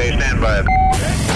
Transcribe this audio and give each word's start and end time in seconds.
Okay, 0.00 0.16
stand 0.16 0.40
by. 0.40 0.62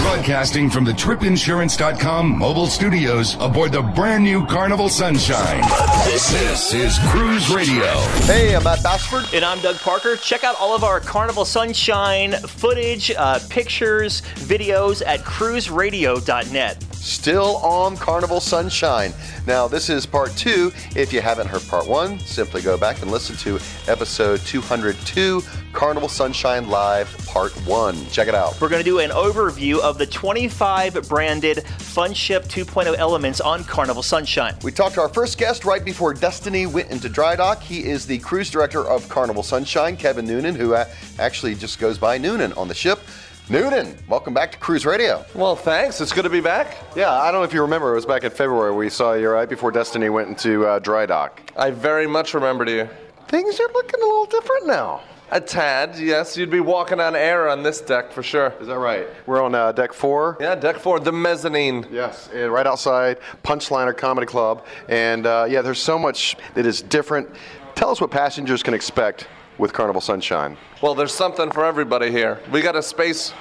Broadcasting 0.01 0.71
from 0.71 0.85
the 0.85 0.91
tripinsurance.com 0.91 2.39
mobile 2.39 2.65
studios 2.65 3.35
aboard 3.39 3.71
the 3.71 3.83
brand 3.83 4.23
new 4.23 4.43
Carnival 4.47 4.89
Sunshine. 4.89 5.61
This, 6.05 6.31
this 6.31 6.73
is 6.73 6.97
Cruise 7.09 7.53
Radio. 7.53 7.93
Hey, 8.25 8.55
I'm 8.55 8.63
Matt 8.63 8.81
Bassford. 8.81 9.31
And 9.35 9.45
I'm 9.45 9.59
Doug 9.61 9.75
Parker. 9.77 10.15
Check 10.15 10.43
out 10.43 10.55
all 10.59 10.75
of 10.75 10.83
our 10.83 10.99
Carnival 10.99 11.45
Sunshine 11.45 12.33
footage, 12.33 13.11
uh, 13.11 13.39
pictures, 13.51 14.23
videos 14.33 15.05
at 15.05 15.19
cruiseradio.net. 15.19 16.94
Still 17.05 17.57
on 17.57 17.97
Carnival 17.97 18.39
Sunshine. 18.39 19.13
Now, 19.45 19.67
this 19.67 19.91
is 19.91 20.07
part 20.07 20.35
two. 20.35 20.71
If 20.95 21.13
you 21.13 21.21
haven't 21.21 21.45
heard 21.45 21.61
part 21.67 21.87
one, 21.87 22.17
simply 22.17 22.63
go 22.63 22.79
back 22.79 23.03
and 23.03 23.11
listen 23.11 23.35
to 23.37 23.59
episode 23.87 24.39
202 24.39 25.43
Carnival 25.71 26.09
Sunshine 26.09 26.67
Live 26.67 27.15
Part 27.27 27.51
1. 27.67 28.07
Check 28.07 28.27
it 28.27 28.33
out. 28.33 28.59
We're 28.59 28.69
going 28.69 28.83
to 28.83 28.89
do 28.89 28.99
an 28.99 29.11
overview 29.11 29.79
of 29.81 29.99
the 29.99 30.07
25 30.07 31.07
branded 31.07 31.57
FunShip 31.57 32.47
2.0 32.47 32.97
elements 32.97 33.39
on 33.39 33.63
Carnival 33.65 34.01
Sunshine. 34.01 34.55
We 34.63 34.71
talked 34.71 34.95
to 34.95 35.01
our 35.01 35.09
first 35.09 35.37
guest 35.37 35.63
right 35.63 35.85
before 35.85 36.15
Destiny 36.15 36.65
went 36.65 36.89
into 36.89 37.07
dry 37.07 37.35
dock. 37.35 37.61
He 37.61 37.85
is 37.85 38.07
the 38.07 38.17
cruise 38.17 38.49
director 38.49 38.83
of 38.83 39.07
Carnival 39.09 39.43
Sunshine, 39.43 39.95
Kevin 39.95 40.25
Noonan, 40.25 40.55
who 40.55 40.73
uh, 40.73 40.85
actually 41.19 41.53
just 41.53 41.77
goes 41.77 41.99
by 41.99 42.17
Noonan 42.17 42.53
on 42.53 42.67
the 42.67 42.73
ship. 42.73 42.99
Noonan, 43.47 43.95
welcome 44.09 44.33
back 44.33 44.51
to 44.53 44.57
Cruise 44.57 44.87
Radio. 44.87 45.23
Well, 45.35 45.55
thanks. 45.55 46.01
It's 46.01 46.11
good 46.11 46.23
to 46.23 46.31
be 46.31 46.41
back. 46.41 46.77
Yeah, 46.95 47.11
I 47.11 47.31
don't 47.31 47.41
know 47.41 47.43
if 47.45 47.53
you 47.53 47.61
remember, 47.61 47.91
it 47.91 47.95
was 47.95 48.05
back 48.07 48.23
in 48.23 48.31
February 48.31 48.73
we 48.73 48.89
saw 48.89 49.13
you 49.13 49.29
right 49.29 49.47
before 49.47 49.69
Destiny 49.69 50.09
went 50.09 50.29
into 50.29 50.65
uh, 50.65 50.79
dry 50.79 51.05
dock. 51.05 51.41
I 51.55 51.69
very 51.69 52.07
much 52.07 52.33
remember 52.33 52.67
you. 52.67 52.89
Things 53.27 53.59
are 53.59 53.67
looking 53.71 54.01
a 54.01 54.03
little 54.03 54.25
different 54.25 54.65
now. 54.65 55.01
A 55.29 55.39
tad, 55.39 55.95
yes. 55.99 56.35
You'd 56.35 56.49
be 56.49 56.59
walking 56.59 56.99
on 56.99 57.15
air 57.15 57.47
on 57.47 57.61
this 57.61 57.81
deck 57.81 58.11
for 58.11 58.23
sure. 58.23 58.51
Is 58.59 58.65
that 58.65 58.79
right? 58.79 59.05
We're 59.27 59.43
on 59.43 59.53
uh, 59.53 59.71
deck 59.73 59.93
four. 59.93 60.37
Yeah, 60.39 60.55
deck 60.55 60.77
four, 60.77 60.99
the 60.99 61.11
mezzanine. 61.11 61.85
Yes, 61.91 62.29
and 62.33 62.51
right 62.51 62.65
outside 62.65 63.19
Punchliner 63.43 63.95
Comedy 63.95 64.25
Club. 64.25 64.65
And 64.89 65.27
uh, 65.27 65.45
yeah, 65.47 65.61
there's 65.61 65.77
so 65.77 65.99
much 65.99 66.35
that 66.55 66.65
is 66.65 66.81
different. 66.81 67.29
Tell 67.75 67.91
us 67.91 68.01
what 68.01 68.09
passengers 68.09 68.63
can 68.63 68.73
expect 68.73 69.27
with 69.57 69.73
Carnival 69.73 70.01
Sunshine. 70.01 70.57
Well, 70.81 70.95
there's 70.95 71.13
something 71.13 71.51
for 71.51 71.65
everybody 71.65 72.11
here. 72.11 72.39
We 72.51 72.61
got 72.61 72.75
a 72.75 72.83
space, 72.83 73.31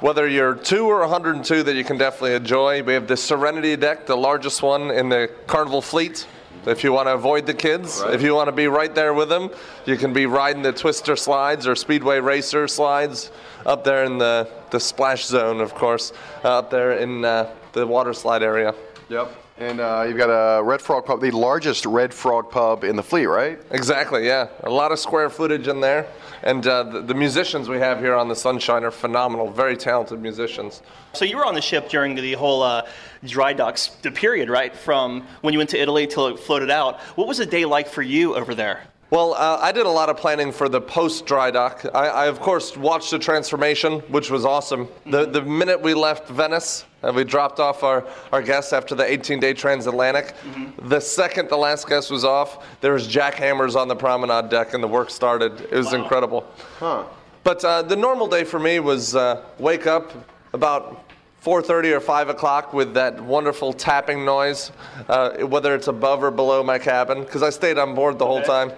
whether 0.00 0.28
you're 0.28 0.54
two 0.54 0.86
or 0.86 1.00
102, 1.00 1.62
that 1.62 1.74
you 1.74 1.84
can 1.84 1.98
definitely 1.98 2.34
enjoy. 2.34 2.82
We 2.82 2.94
have 2.94 3.06
the 3.06 3.16
Serenity 3.16 3.76
deck, 3.76 4.06
the 4.06 4.16
largest 4.16 4.62
one 4.62 4.90
in 4.90 5.08
the 5.08 5.30
Carnival 5.46 5.82
fleet. 5.82 6.26
If 6.66 6.84
you 6.84 6.92
want 6.92 7.08
to 7.08 7.14
avoid 7.14 7.46
the 7.46 7.54
kids, 7.54 8.02
if 8.02 8.20
you 8.20 8.34
want 8.34 8.48
to 8.48 8.52
be 8.52 8.66
right 8.66 8.94
there 8.94 9.14
with 9.14 9.30
them, 9.30 9.50
you 9.86 9.96
can 9.96 10.12
be 10.12 10.26
riding 10.26 10.62
the 10.62 10.72
Twister 10.72 11.16
slides 11.16 11.66
or 11.66 11.74
Speedway 11.74 12.20
Racer 12.20 12.68
slides 12.68 13.30
up 13.64 13.82
there 13.82 14.04
in 14.04 14.18
the, 14.18 14.46
the 14.70 14.78
splash 14.78 15.24
zone, 15.24 15.62
of 15.62 15.74
course, 15.74 16.12
uh, 16.44 16.58
up 16.58 16.70
there 16.70 16.92
in 16.92 17.24
uh, 17.24 17.50
the 17.72 17.86
water 17.86 18.12
slide 18.12 18.42
area. 18.42 18.74
Yep. 19.08 19.32
And 19.60 19.78
uh, 19.78 20.06
you've 20.08 20.16
got 20.16 20.30
a 20.30 20.62
Red 20.62 20.80
Frog 20.80 21.04
pub, 21.04 21.20
the 21.20 21.32
largest 21.32 21.84
Red 21.84 22.14
Frog 22.14 22.50
pub 22.50 22.82
in 22.82 22.96
the 22.96 23.02
fleet, 23.02 23.26
right? 23.26 23.60
Exactly, 23.70 24.26
yeah. 24.26 24.48
A 24.64 24.70
lot 24.70 24.90
of 24.90 24.98
square 24.98 25.28
footage 25.28 25.68
in 25.68 25.80
there. 25.80 26.08
And 26.42 26.66
uh, 26.66 26.84
the, 26.84 27.02
the 27.02 27.14
musicians 27.14 27.68
we 27.68 27.76
have 27.76 28.00
here 28.00 28.14
on 28.14 28.28
the 28.28 28.34
Sunshine 28.34 28.84
are 28.84 28.90
phenomenal, 28.90 29.50
very 29.50 29.76
talented 29.76 30.22
musicians. 30.22 30.80
So 31.12 31.26
you 31.26 31.36
were 31.36 31.44
on 31.44 31.52
the 31.52 31.60
ship 31.60 31.90
during 31.90 32.14
the 32.14 32.32
whole 32.32 32.62
uh, 32.62 32.88
dry 33.22 33.52
docks, 33.52 33.88
the 34.00 34.10
period, 34.10 34.48
right? 34.48 34.74
From 34.74 35.26
when 35.42 35.52
you 35.52 35.58
went 35.58 35.68
to 35.70 35.78
Italy 35.78 36.06
till 36.06 36.28
it 36.28 36.40
floated 36.40 36.70
out. 36.70 36.98
What 37.18 37.28
was 37.28 37.36
the 37.36 37.44
day 37.44 37.66
like 37.66 37.86
for 37.86 38.00
you 38.00 38.36
over 38.36 38.54
there? 38.54 38.84
Well, 39.10 39.34
uh, 39.34 39.58
I 39.60 39.72
did 39.72 39.86
a 39.86 39.90
lot 39.90 40.08
of 40.08 40.16
planning 40.16 40.52
for 40.52 40.68
the 40.68 40.80
post 40.80 41.26
dry 41.26 41.50
dock. 41.50 41.84
I, 41.92 42.06
I, 42.06 42.26
of 42.28 42.38
course, 42.38 42.76
watched 42.76 43.10
the 43.10 43.18
transformation, 43.18 43.98
which 44.02 44.30
was 44.30 44.44
awesome. 44.44 44.86
The, 45.04 45.26
the 45.26 45.42
minute 45.42 45.82
we 45.82 45.94
left 45.94 46.28
Venice, 46.28 46.84
and 47.02 47.16
we 47.16 47.24
dropped 47.24 47.58
off 47.58 47.82
our, 47.82 48.06
our 48.32 48.40
guests 48.40 48.72
after 48.72 48.94
the 48.94 49.02
18 49.02 49.40
day 49.40 49.52
transatlantic. 49.52 50.34
The 50.82 51.00
second 51.00 51.48
the 51.48 51.56
last 51.56 51.88
guest 51.88 52.12
was 52.12 52.24
off, 52.24 52.64
there 52.80 52.92
was 52.92 53.08
jackhammers 53.08 53.74
on 53.74 53.88
the 53.88 53.96
promenade 53.96 54.48
deck, 54.48 54.74
and 54.74 54.82
the 54.82 54.88
work 54.88 55.10
started. 55.10 55.60
It 55.60 55.72
was 55.72 55.92
incredible. 55.92 56.46
Huh. 56.78 57.04
But 57.42 57.64
uh, 57.64 57.82
the 57.82 57.96
normal 57.96 58.28
day 58.28 58.44
for 58.44 58.60
me 58.60 58.78
was 58.78 59.16
uh, 59.16 59.44
wake 59.58 59.88
up 59.88 60.12
about 60.52 61.10
4.30 61.44 61.96
or 61.96 62.00
5 62.00 62.28
o'clock 62.28 62.72
with 62.72 62.94
that 62.94 63.20
wonderful 63.20 63.72
tapping 63.72 64.24
noise, 64.24 64.70
uh, 65.08 65.38
whether 65.38 65.74
it's 65.74 65.88
above 65.88 66.22
or 66.22 66.30
below 66.30 66.62
my 66.62 66.78
cabin, 66.78 67.24
because 67.24 67.42
I 67.42 67.50
stayed 67.50 67.78
on 67.78 67.94
board 67.96 68.18
the 68.18 68.26
whole 68.26 68.42
time. 68.42 68.70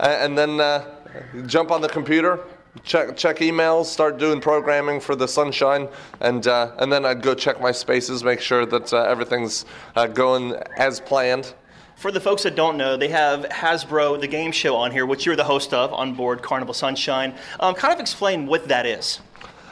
A- 0.00 0.22
And 0.22 0.36
then 0.36 0.60
uh, 0.60 0.84
jump 1.46 1.70
on 1.70 1.80
the 1.80 1.88
computer, 1.88 2.40
check, 2.84 3.16
check 3.16 3.38
emails, 3.38 3.86
start 3.86 4.18
doing 4.18 4.40
programming 4.40 5.00
for 5.00 5.14
the 5.14 5.28
Sunshine, 5.28 5.88
and, 6.20 6.46
uh, 6.46 6.72
and 6.78 6.92
then 6.92 7.04
I'd 7.04 7.22
go 7.22 7.34
check 7.34 7.60
my 7.60 7.72
spaces, 7.72 8.24
make 8.24 8.40
sure 8.40 8.64
that 8.66 8.92
uh, 8.92 9.02
everything's 9.02 9.64
uh, 9.96 10.06
going 10.06 10.54
as 10.76 11.00
planned. 11.00 11.54
For 11.96 12.10
the 12.10 12.20
folks 12.20 12.42
that 12.42 12.56
don't 12.56 12.76
know, 12.76 12.96
they 12.96 13.08
have 13.08 13.44
Hasbro, 13.44 14.20
the 14.20 14.26
game 14.26 14.50
show, 14.50 14.74
on 14.74 14.90
here, 14.90 15.06
which 15.06 15.24
you're 15.24 15.36
the 15.36 15.44
host 15.44 15.72
of 15.72 15.92
on 15.92 16.14
board 16.14 16.42
Carnival 16.42 16.74
Sunshine. 16.74 17.34
Um, 17.60 17.74
kind 17.76 17.94
of 17.94 18.00
explain 18.00 18.46
what 18.46 18.66
that 18.68 18.86
is. 18.86 19.20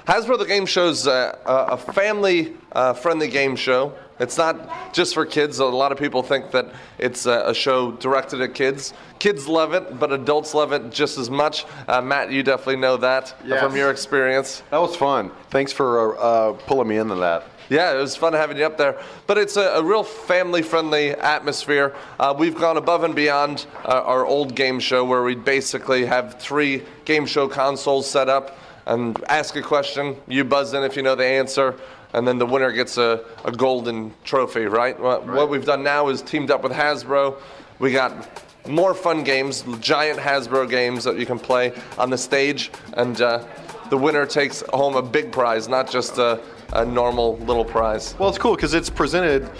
Hasbro 0.07 0.39
the 0.39 0.47
Game 0.47 0.67
Show's 0.67 1.07
uh, 1.07 1.37
a 1.45 1.77
family 1.77 2.55
uh, 2.73 2.93
friendly 2.95 3.29
game 3.29 3.55
show. 3.57 3.93
It's 4.21 4.37
not 4.37 4.93
just 4.93 5.15
for 5.15 5.25
kids. 5.25 5.59
A 5.59 5.65
lot 5.65 5.93
of 5.93 5.99
people 5.99 6.23
think 6.23 6.51
that 6.51 6.67
it's 6.99 7.25
a, 7.27 7.55
show 7.55 7.93
directed 7.93 8.43
at 8.43 8.55
kids. 8.55 8.93
Kids 9.19 9.49
love 9.49 9.73
it, 9.73 9.99
but 9.99 10.13
adults 10.13 10.55
love 10.55 10.73
it 10.73 10.91
just 10.91 11.19
as 11.19 11.31
much. 11.31 11.65
Uh, 11.89 12.01
Matt, 12.03 12.31
you 12.31 12.43
definitely 12.43 12.77
know 12.77 12.99
that 12.99 13.35
Yes. 13.45 13.63
from 13.63 13.75
your 13.77 13.91
experience. 13.91 14.63
That 14.71 14.81
was 14.81 14.95
fun. 14.95 15.31
Thanks 15.49 15.73
for 15.73 16.19
uh, 16.19 16.21
uh, 16.21 16.53
pulling 16.67 16.89
me 16.89 16.99
into 16.99 17.17
that. 17.17 17.45
Yeah, 17.71 17.93
it 17.93 17.97
was 18.01 18.17
fun 18.17 18.33
having 18.33 18.57
you 18.59 18.67
up 18.67 18.77
there. 18.77 19.01
But 19.27 19.39
it's 19.39 19.57
a, 19.57 19.63
a 19.77 19.83
real 19.83 20.03
family 20.03 20.61
friendly 20.61 21.11
atmosphere. 21.11 21.95
Uh, 22.19 22.35
we've 22.37 22.57
gone 22.57 22.77
above 22.77 23.05
and 23.05 23.15
beyond 23.15 23.67
uh, 23.85 24.03
our 24.05 24.27
old 24.27 24.55
game 24.55 24.81
show 24.81 25.05
where 25.05 25.23
we 25.23 25.35
basically 25.35 26.05
have 26.05 26.41
three 26.41 26.83
game 27.05 27.27
show 27.27 27.49
consoles 27.49 28.11
set 28.11 28.29
up 28.29 28.59
and 28.87 29.23
ask 29.29 29.55
a 29.57 29.63
question. 29.63 30.17
You 30.27 30.45
buzz 30.45 30.75
in 30.75 30.83
if 30.83 30.97
you 30.97 31.03
know 31.03 31.15
the 31.15 31.25
answer, 31.25 31.77
and 32.13 32.27
then 32.27 32.39
the 32.39 32.47
winner 32.47 32.73
gets 32.73 32.99
a, 32.99 33.25
a 33.45 33.53
golden 33.53 34.13
trophy, 34.25 34.67
right? 34.67 34.99
What, 34.99 35.27
what 35.27 35.49
we've 35.49 35.65
done 35.65 35.83
now 35.83 36.09
is 36.09 36.23
teamed 36.23 36.51
up 36.51 36.63
with 36.63 36.73
Hasbro. 36.73 37.41
We 37.79 37.93
got 37.93 38.45
more 38.69 38.95
fun 38.95 39.25
games, 39.25 39.65
giant 39.81 40.19
Hasbro 40.19 40.69
games 40.69 41.05
that 41.05 41.19
you 41.19 41.27
can 41.27 41.39
play 41.39 41.73
on 41.99 42.11
the 42.11 42.19
stage, 42.19 42.71
and 42.95 43.21
uh, 43.21 43.45
the 43.91 43.97
winner 43.97 44.27
takes 44.27 44.63
home 44.73 44.97
a 44.97 45.03
big 45.03 45.33
prize, 45.33 45.69
not 45.69 45.91
just 45.91 46.19
a, 46.19 46.41
a 46.73 46.85
normal 46.85 47.39
little 47.39 47.65
prize. 47.65 48.15
Well, 48.19 48.29
it's 48.29 48.39
cool 48.39 48.55
because 48.55 48.75
it's 48.75 48.91
presented 48.91 49.51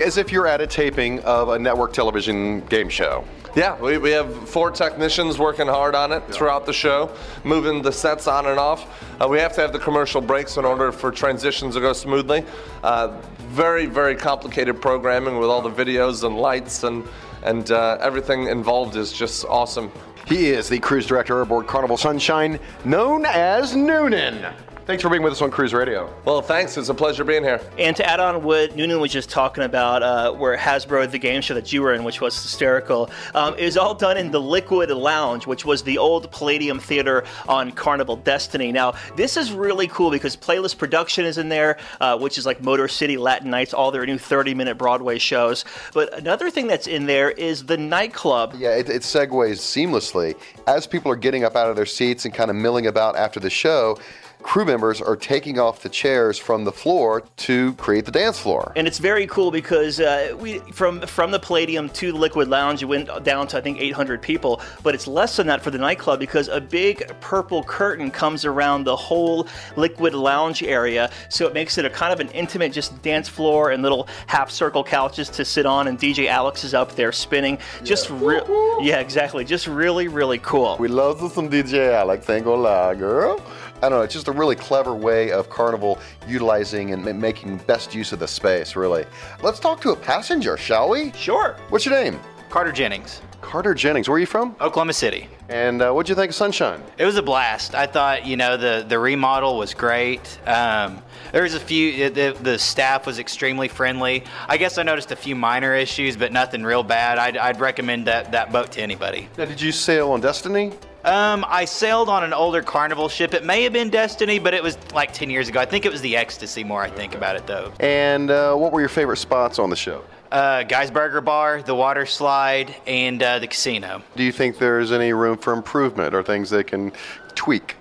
as 0.00 0.16
if 0.16 0.30
you're 0.30 0.46
at 0.46 0.60
a 0.60 0.66
taping 0.66 1.20
of 1.20 1.48
a 1.48 1.58
network 1.58 1.92
television 1.92 2.60
game 2.66 2.88
show. 2.88 3.24
Yeah, 3.56 3.80
we, 3.80 3.96
we 3.96 4.10
have 4.10 4.50
four 4.50 4.70
technicians 4.70 5.38
working 5.38 5.66
hard 5.66 5.94
on 5.94 6.12
it 6.12 6.20
throughout 6.28 6.66
the 6.66 6.74
show, 6.74 7.10
moving 7.42 7.80
the 7.80 7.90
sets 7.90 8.26
on 8.26 8.44
and 8.44 8.58
off. 8.58 8.86
Uh, 9.18 9.26
we 9.28 9.38
have 9.38 9.54
to 9.54 9.62
have 9.62 9.72
the 9.72 9.78
commercial 9.78 10.20
breaks 10.20 10.58
in 10.58 10.66
order 10.66 10.92
for 10.92 11.10
transitions 11.10 11.74
to 11.74 11.80
go 11.80 11.94
smoothly. 11.94 12.44
Uh, 12.84 13.18
very, 13.48 13.86
very 13.86 14.14
complicated 14.14 14.78
programming 14.82 15.38
with 15.38 15.48
all 15.48 15.62
the 15.62 15.70
videos 15.70 16.22
and 16.22 16.36
lights 16.36 16.84
and, 16.84 17.02
and 17.44 17.70
uh, 17.70 17.96
everything 17.98 18.48
involved 18.48 18.94
is 18.94 19.10
just 19.10 19.46
awesome. 19.46 19.90
He 20.26 20.50
is 20.50 20.68
the 20.68 20.78
cruise 20.78 21.06
director 21.06 21.40
aboard 21.40 21.66
Carnival 21.66 21.96
Sunshine, 21.96 22.60
known 22.84 23.24
as 23.24 23.74
Noonan. 23.74 24.52
Thanks 24.86 25.02
for 25.02 25.08
being 25.10 25.24
with 25.24 25.32
us 25.32 25.42
on 25.42 25.50
Cruise 25.50 25.74
Radio. 25.74 26.08
Well, 26.24 26.40
thanks. 26.40 26.76
It's 26.76 26.88
a 26.90 26.94
pleasure 26.94 27.24
being 27.24 27.42
here. 27.42 27.60
And 27.76 27.96
to 27.96 28.08
add 28.08 28.20
on 28.20 28.44
what 28.44 28.76
Noonan 28.76 29.00
was 29.00 29.10
just 29.10 29.28
talking 29.28 29.64
about, 29.64 30.04
uh, 30.04 30.30
where 30.30 30.56
Hasbro, 30.56 31.10
the 31.10 31.18
game 31.18 31.40
show 31.40 31.54
that 31.54 31.72
you 31.72 31.82
were 31.82 31.92
in, 31.92 32.04
which 32.04 32.20
was 32.20 32.40
hysterical, 32.40 33.10
um, 33.34 33.56
is 33.58 33.76
all 33.76 33.96
done 33.96 34.16
in 34.16 34.30
the 34.30 34.40
Liquid 34.40 34.90
Lounge, 34.90 35.44
which 35.44 35.64
was 35.64 35.82
the 35.82 35.98
old 35.98 36.30
Palladium 36.30 36.78
Theater 36.78 37.24
on 37.48 37.72
Carnival 37.72 38.14
Destiny. 38.14 38.70
Now, 38.70 38.94
this 39.16 39.36
is 39.36 39.50
really 39.50 39.88
cool 39.88 40.12
because 40.12 40.36
Playlist 40.36 40.78
Production 40.78 41.24
is 41.24 41.36
in 41.36 41.48
there, 41.48 41.78
uh, 42.00 42.16
which 42.16 42.38
is 42.38 42.46
like 42.46 42.62
Motor 42.62 42.86
City 42.86 43.16
Latin 43.16 43.50
Nights, 43.50 43.74
all 43.74 43.90
their 43.90 44.06
new 44.06 44.18
30 44.18 44.54
minute 44.54 44.78
Broadway 44.78 45.18
shows. 45.18 45.64
But 45.94 46.16
another 46.16 46.48
thing 46.48 46.68
that's 46.68 46.86
in 46.86 47.06
there 47.06 47.32
is 47.32 47.64
the 47.64 47.76
nightclub. 47.76 48.54
Yeah, 48.56 48.76
it, 48.76 48.88
it 48.88 49.02
segues 49.02 49.58
seamlessly. 49.58 50.36
As 50.68 50.86
people 50.86 51.10
are 51.10 51.16
getting 51.16 51.42
up 51.42 51.56
out 51.56 51.70
of 51.70 51.74
their 51.74 51.86
seats 51.86 52.24
and 52.24 52.32
kind 52.32 52.50
of 52.50 52.56
milling 52.56 52.86
about 52.86 53.16
after 53.16 53.40
the 53.40 53.50
show, 53.50 53.98
crew 54.46 54.64
members 54.64 55.00
are 55.00 55.16
taking 55.16 55.58
off 55.58 55.82
the 55.82 55.88
chairs 55.88 56.38
from 56.38 56.62
the 56.62 56.70
floor 56.70 57.24
to 57.36 57.74
create 57.74 58.04
the 58.04 58.12
dance 58.12 58.38
floor. 58.38 58.72
And 58.76 58.86
it's 58.86 58.98
very 58.98 59.26
cool 59.26 59.50
because 59.50 59.98
uh, 59.98 60.36
we 60.38 60.60
from 60.72 61.00
from 61.00 61.32
the 61.32 61.38
Palladium 61.40 61.88
to 61.90 62.12
the 62.12 62.18
Liquid 62.18 62.46
Lounge, 62.46 62.80
it 62.80 62.86
went 62.86 63.08
down 63.24 63.48
to 63.48 63.58
I 63.58 63.60
think 63.60 63.80
800 63.80 64.22
people, 64.22 64.62
but 64.84 64.94
it's 64.94 65.08
less 65.08 65.36
than 65.36 65.48
that 65.48 65.62
for 65.62 65.72
the 65.72 65.78
nightclub 65.78 66.20
because 66.20 66.46
a 66.46 66.60
big 66.60 67.10
purple 67.20 67.64
curtain 67.64 68.08
comes 68.08 68.44
around 68.44 68.84
the 68.84 68.94
whole 68.94 69.48
Liquid 69.74 70.14
Lounge 70.14 70.62
area, 70.62 71.10
so 71.28 71.48
it 71.48 71.52
makes 71.52 71.76
it 71.76 71.84
a 71.84 71.90
kind 71.90 72.12
of 72.12 72.20
an 72.20 72.28
intimate 72.28 72.72
just 72.72 73.02
dance 73.02 73.28
floor 73.28 73.72
and 73.72 73.82
little 73.82 74.06
half 74.28 74.48
circle 74.48 74.84
couches 74.84 75.28
to 75.30 75.44
sit 75.44 75.66
on, 75.66 75.88
and 75.88 75.98
DJ 75.98 76.28
Alex 76.28 76.62
is 76.62 76.72
up 76.72 76.94
there 76.94 77.10
spinning. 77.10 77.58
Just 77.82 78.10
re- 78.10 78.42
yeah, 78.80 79.00
exactly. 79.00 79.44
Just 79.44 79.66
really 79.66 80.06
really 80.06 80.38
cool. 80.38 80.76
We 80.78 80.86
love 80.86 81.18
some 81.32 81.50
DJ 81.50 81.92
Alex, 81.92 82.30
ain't 82.30 82.44
gonna 82.44 82.62
lie, 82.62 82.94
girl. 82.94 83.42
I 83.82 83.88
don't 83.88 83.98
know, 83.98 84.02
it's 84.02 84.14
just 84.14 84.28
a 84.28 84.32
really 84.32 84.56
clever 84.56 84.94
way 84.94 85.30
of 85.32 85.50
Carnival 85.50 85.98
utilizing 86.26 86.92
and 86.92 87.20
making 87.20 87.58
best 87.58 87.94
use 87.94 88.12
of 88.12 88.18
the 88.18 88.28
space, 88.28 88.74
really. 88.74 89.04
Let's 89.42 89.60
talk 89.60 89.82
to 89.82 89.90
a 89.90 89.96
passenger, 89.96 90.56
shall 90.56 90.88
we? 90.88 91.12
Sure. 91.12 91.56
What's 91.68 91.84
your 91.84 91.94
name? 91.94 92.18
Carter 92.48 92.72
Jennings, 92.72 93.20
Carter 93.42 93.74
Jennings. 93.74 94.08
Where 94.08 94.16
are 94.16 94.20
you 94.20 94.26
from? 94.26 94.56
Oklahoma 94.60 94.94
City. 94.94 95.28
And 95.48 95.82
uh, 95.82 95.92
what'd 95.92 96.08
you 96.08 96.14
think 96.14 96.30
of 96.30 96.34
Sunshine? 96.34 96.82
It 96.96 97.04
was 97.04 97.16
a 97.16 97.22
blast. 97.22 97.74
I 97.74 97.86
thought, 97.86 98.24
you 98.24 98.36
know, 98.36 98.56
the, 98.56 98.84
the 98.88 98.98
remodel 98.98 99.58
was 99.58 99.74
great. 99.74 100.38
Um, 100.46 101.02
there 101.32 101.42
was 101.42 101.54
a 101.54 101.60
few, 101.60 102.08
the, 102.08 102.36
the 102.40 102.58
staff 102.58 103.04
was 103.04 103.18
extremely 103.18 103.68
friendly. 103.68 104.24
I 104.48 104.56
guess 104.56 104.78
I 104.78 104.84
noticed 104.84 105.12
a 105.12 105.16
few 105.16 105.36
minor 105.36 105.74
issues, 105.74 106.16
but 106.16 106.32
nothing 106.32 106.62
real 106.64 106.82
bad. 106.82 107.18
I'd, 107.18 107.36
I'd 107.36 107.60
recommend 107.60 108.06
that, 108.06 108.32
that 108.32 108.52
boat 108.52 108.72
to 108.72 108.80
anybody. 108.80 109.28
Now, 109.36 109.44
did 109.44 109.60
you 109.60 109.70
sail 109.70 110.12
on 110.12 110.20
Destiny? 110.20 110.72
Um, 111.06 111.44
I 111.46 111.66
sailed 111.66 112.08
on 112.08 112.24
an 112.24 112.32
older 112.32 112.62
Carnival 112.62 113.08
ship. 113.08 113.32
It 113.32 113.44
may 113.44 113.62
have 113.62 113.72
been 113.72 113.90
Destiny, 113.90 114.40
but 114.40 114.54
it 114.54 114.62
was 114.62 114.76
like 114.92 115.12
10 115.12 115.30
years 115.30 115.48
ago. 115.48 115.60
I 115.60 115.64
think 115.64 115.86
it 115.86 115.92
was 115.92 116.00
the 116.00 116.16
Ecstasy 116.16 116.64
more 116.64 116.82
I 116.82 116.90
think 116.90 117.14
about 117.14 117.36
it, 117.36 117.46
though. 117.46 117.72
And 117.78 118.28
uh, 118.28 118.56
what 118.56 118.72
were 118.72 118.80
your 118.80 118.88
favorite 118.88 119.18
spots 119.18 119.60
on 119.60 119.70
the 119.70 119.76
show? 119.76 120.02
Uh, 120.32 120.64
Guy's 120.64 120.90
Burger 120.90 121.20
Bar, 121.20 121.62
the 121.62 121.76
water 121.76 122.06
slide, 122.06 122.74
and 122.88 123.22
uh, 123.22 123.38
the 123.38 123.46
casino. 123.46 124.02
Do 124.16 124.24
you 124.24 124.32
think 124.32 124.58
there's 124.58 124.90
any 124.90 125.12
room 125.12 125.38
for 125.38 125.52
improvement 125.52 126.12
or 126.12 126.24
things 126.24 126.50
they 126.50 126.64
can 126.64 126.90
tweak? 127.36 127.76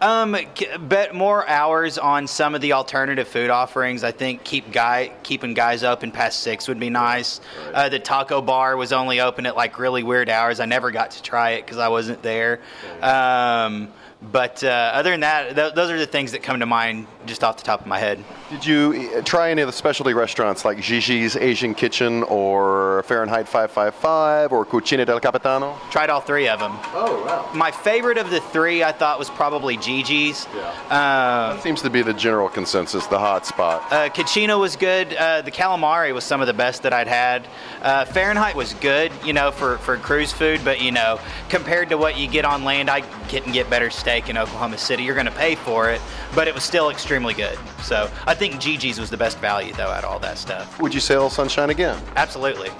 Um, 0.00 0.34
bet 0.80 1.14
more 1.14 1.46
hours 1.46 1.98
on 1.98 2.26
some 2.26 2.54
of 2.54 2.62
the 2.62 2.72
alternative 2.72 3.28
food 3.28 3.50
offerings. 3.50 4.02
I 4.02 4.12
think 4.12 4.44
keep 4.44 4.72
guy 4.72 5.12
keeping 5.22 5.52
Guy's 5.52 5.84
open 5.84 6.10
past 6.10 6.40
six 6.40 6.68
would 6.68 6.80
be 6.80 6.88
nice. 6.88 7.40
Uh, 7.74 7.90
the 7.90 7.98
taco 7.98 8.40
bar 8.40 8.78
was 8.78 8.92
only 8.92 9.20
open 9.20 9.44
at 9.44 9.56
like 9.56 9.78
really 9.78 10.02
weird 10.02 10.30
hours. 10.30 10.58
I 10.58 10.64
never 10.64 10.90
got 10.90 11.10
to 11.12 11.22
try 11.22 11.50
it 11.50 11.66
because 11.66 11.76
I 11.76 11.88
wasn't 11.88 12.22
there. 12.22 12.60
Um, 13.02 13.92
but 14.22 14.64
uh, 14.64 14.68
other 14.94 15.10
than 15.10 15.20
that, 15.20 15.54
th- 15.54 15.74
those 15.74 15.90
are 15.90 15.98
the 15.98 16.06
things 16.06 16.32
that 16.32 16.42
come 16.42 16.60
to 16.60 16.66
mind 16.66 17.06
just 17.26 17.44
off 17.44 17.56
the 17.56 17.62
top 17.62 17.80
of 17.80 17.86
my 17.86 17.98
head. 17.98 18.22
Did 18.50 18.64
you 18.64 19.10
uh, 19.16 19.22
try 19.22 19.50
any 19.50 19.62
of 19.62 19.68
the 19.68 19.72
specialty 19.72 20.14
restaurants 20.14 20.64
like 20.64 20.78
Gigi's 20.78 21.36
Asian 21.36 21.74
Kitchen 21.74 22.22
or 22.24 23.02
Fahrenheit 23.04 23.46
555 23.46 24.52
or 24.52 24.64
Cucina 24.64 25.04
del 25.06 25.20
Capitano? 25.20 25.78
Tried 25.90 26.10
all 26.10 26.20
three 26.20 26.48
of 26.48 26.58
them. 26.58 26.72
Oh, 26.94 27.22
wow. 27.26 27.50
My 27.54 27.70
favorite 27.70 28.18
of 28.18 28.30
the 28.30 28.40
three, 28.40 28.82
I 28.82 28.92
thought, 28.92 29.18
was 29.18 29.30
probably 29.30 29.76
Gigi's. 29.76 30.46
Uh, 30.90 31.58
Seems 31.60 31.82
to 31.82 31.90
be 31.90 32.02
the 32.02 32.14
general 32.14 32.48
consensus, 32.48 33.06
the 33.06 33.18
hot 33.18 33.46
spot. 33.46 33.82
Uh, 33.92 34.08
Cucina 34.08 34.58
was 34.58 34.76
good. 34.76 35.12
Uh, 35.14 35.42
the 35.42 35.50
calamari 35.50 36.14
was 36.14 36.24
some 36.24 36.40
of 36.40 36.46
the 36.46 36.54
best 36.54 36.82
that 36.82 36.92
I'd 36.92 37.08
had. 37.08 37.46
Uh, 37.82 38.04
Fahrenheit 38.06 38.56
was 38.56 38.74
good, 38.74 39.12
you 39.24 39.32
know, 39.32 39.50
for, 39.50 39.78
for 39.78 39.96
cruise 39.98 40.32
food, 40.32 40.60
but 40.64 40.80
you 40.80 40.90
know, 40.90 41.20
compared 41.48 41.90
to 41.90 41.98
what 41.98 42.18
you 42.18 42.26
get 42.28 42.44
on 42.44 42.64
land, 42.64 42.88
I 42.90 43.02
couldn't 43.28 43.52
get 43.52 43.68
better 43.70 43.90
steak 43.90 44.28
in 44.28 44.36
Oklahoma 44.38 44.78
City. 44.78 45.02
You're 45.02 45.14
going 45.14 45.26
to 45.26 45.32
pay 45.32 45.54
for 45.54 45.90
it, 45.90 46.00
but 46.34 46.48
it 46.48 46.54
was 46.54 46.64
still 46.64 46.88
extremely 46.90 47.09
good. 47.18 47.58
So 47.82 48.10
I 48.26 48.34
think 48.34 48.60
Gigi's 48.60 49.00
was 49.00 49.10
the 49.10 49.16
best 49.16 49.38
value, 49.38 49.72
though, 49.72 49.88
out 49.88 50.04
of 50.04 50.10
all 50.10 50.18
that 50.20 50.38
stuff. 50.38 50.80
Would 50.80 50.94
you 50.94 51.00
sail 51.00 51.28
Sunshine 51.28 51.70
again? 51.70 52.00
Absolutely. 52.16 52.70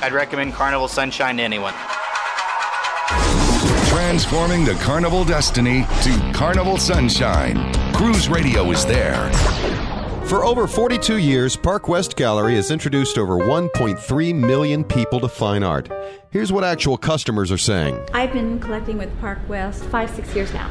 I'd 0.00 0.12
recommend 0.12 0.54
Carnival 0.54 0.88
Sunshine 0.88 1.36
to 1.38 1.42
anyone. 1.42 1.74
Transforming 3.88 4.64
the 4.64 4.74
Carnival 4.80 5.24
destiny 5.24 5.84
to 6.02 6.32
Carnival 6.32 6.78
Sunshine. 6.78 7.72
Cruise 7.92 8.28
Radio 8.28 8.70
is 8.70 8.86
there. 8.86 9.30
For 10.26 10.44
over 10.44 10.68
42 10.68 11.16
years, 11.16 11.56
Park 11.56 11.88
West 11.88 12.14
Gallery 12.14 12.54
has 12.54 12.70
introduced 12.70 13.18
over 13.18 13.34
1.3 13.34 14.34
million 14.36 14.84
people 14.84 15.18
to 15.18 15.28
fine 15.28 15.64
art. 15.64 15.90
Here's 16.30 16.52
what 16.52 16.62
actual 16.62 16.96
customers 16.96 17.50
are 17.50 17.58
saying. 17.58 17.98
I've 18.14 18.32
been 18.32 18.60
collecting 18.60 18.96
with 18.96 19.10
Park 19.18 19.40
West 19.48 19.82
five, 19.86 20.08
six 20.10 20.32
years 20.32 20.54
now. 20.54 20.70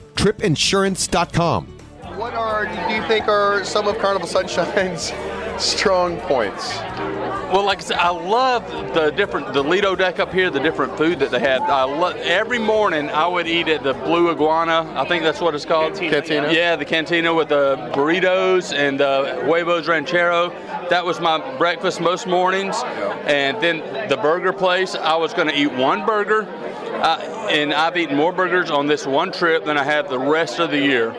tripinsurance.com. 0.15 1.65
What 2.17 2.33
are 2.33 2.65
do 2.65 2.93
you 2.93 3.01
think 3.07 3.27
are 3.27 3.63
some 3.63 3.87
of 3.87 3.97
Carnival 3.97 4.27
Sunshine's 4.27 5.11
strong 5.63 6.17
points? 6.21 6.77
Well, 7.51 7.65
like 7.65 7.79
I 7.79 7.81
said, 7.81 7.97
I 7.97 8.09
love 8.09 8.65
the 8.93 9.11
different 9.11 9.53
the 9.53 9.61
Lido 9.61 9.93
deck 9.93 10.19
up 10.19 10.31
here, 10.31 10.49
the 10.49 10.59
different 10.61 10.97
food 10.97 11.19
that 11.19 11.31
they 11.31 11.39
have. 11.39 11.61
I 11.63 11.83
love 11.83 12.15
every 12.17 12.59
morning 12.59 13.09
I 13.09 13.27
would 13.27 13.45
eat 13.45 13.67
at 13.67 13.83
the 13.83 13.93
Blue 13.93 14.31
Iguana. 14.31 14.89
I 14.95 15.05
think 15.05 15.23
that's 15.23 15.41
what 15.41 15.53
it's 15.53 15.65
called. 15.65 15.95
Cantina. 15.95 16.53
Yeah, 16.53 16.77
the 16.77 16.85
cantina 16.85 17.33
with 17.33 17.49
the 17.49 17.91
burritos 17.93 18.73
and 18.73 18.97
the 18.99 19.41
huevos 19.43 19.89
ranchero. 19.89 20.49
That 20.89 21.03
was 21.05 21.19
my 21.19 21.57
breakfast 21.57 21.99
most 21.99 22.25
mornings. 22.25 22.81
And 23.25 23.61
then 23.61 24.07
the 24.07 24.17
burger 24.17 24.53
place, 24.53 24.95
I 24.95 25.15
was 25.15 25.33
going 25.33 25.49
to 25.49 25.57
eat 25.57 25.73
one 25.73 26.05
burger, 26.05 26.43
uh, 27.01 27.47
and 27.49 27.73
I've 27.73 27.97
eaten 27.97 28.15
more 28.15 28.31
burgers 28.31 28.69
on 28.69 28.87
this 28.87 29.05
one 29.05 29.31
trip 29.31 29.65
than 29.65 29.77
I 29.77 29.83
have 29.83 30.09
the 30.09 30.19
rest 30.19 30.59
of 30.59 30.71
the 30.71 30.79
year. 30.79 31.11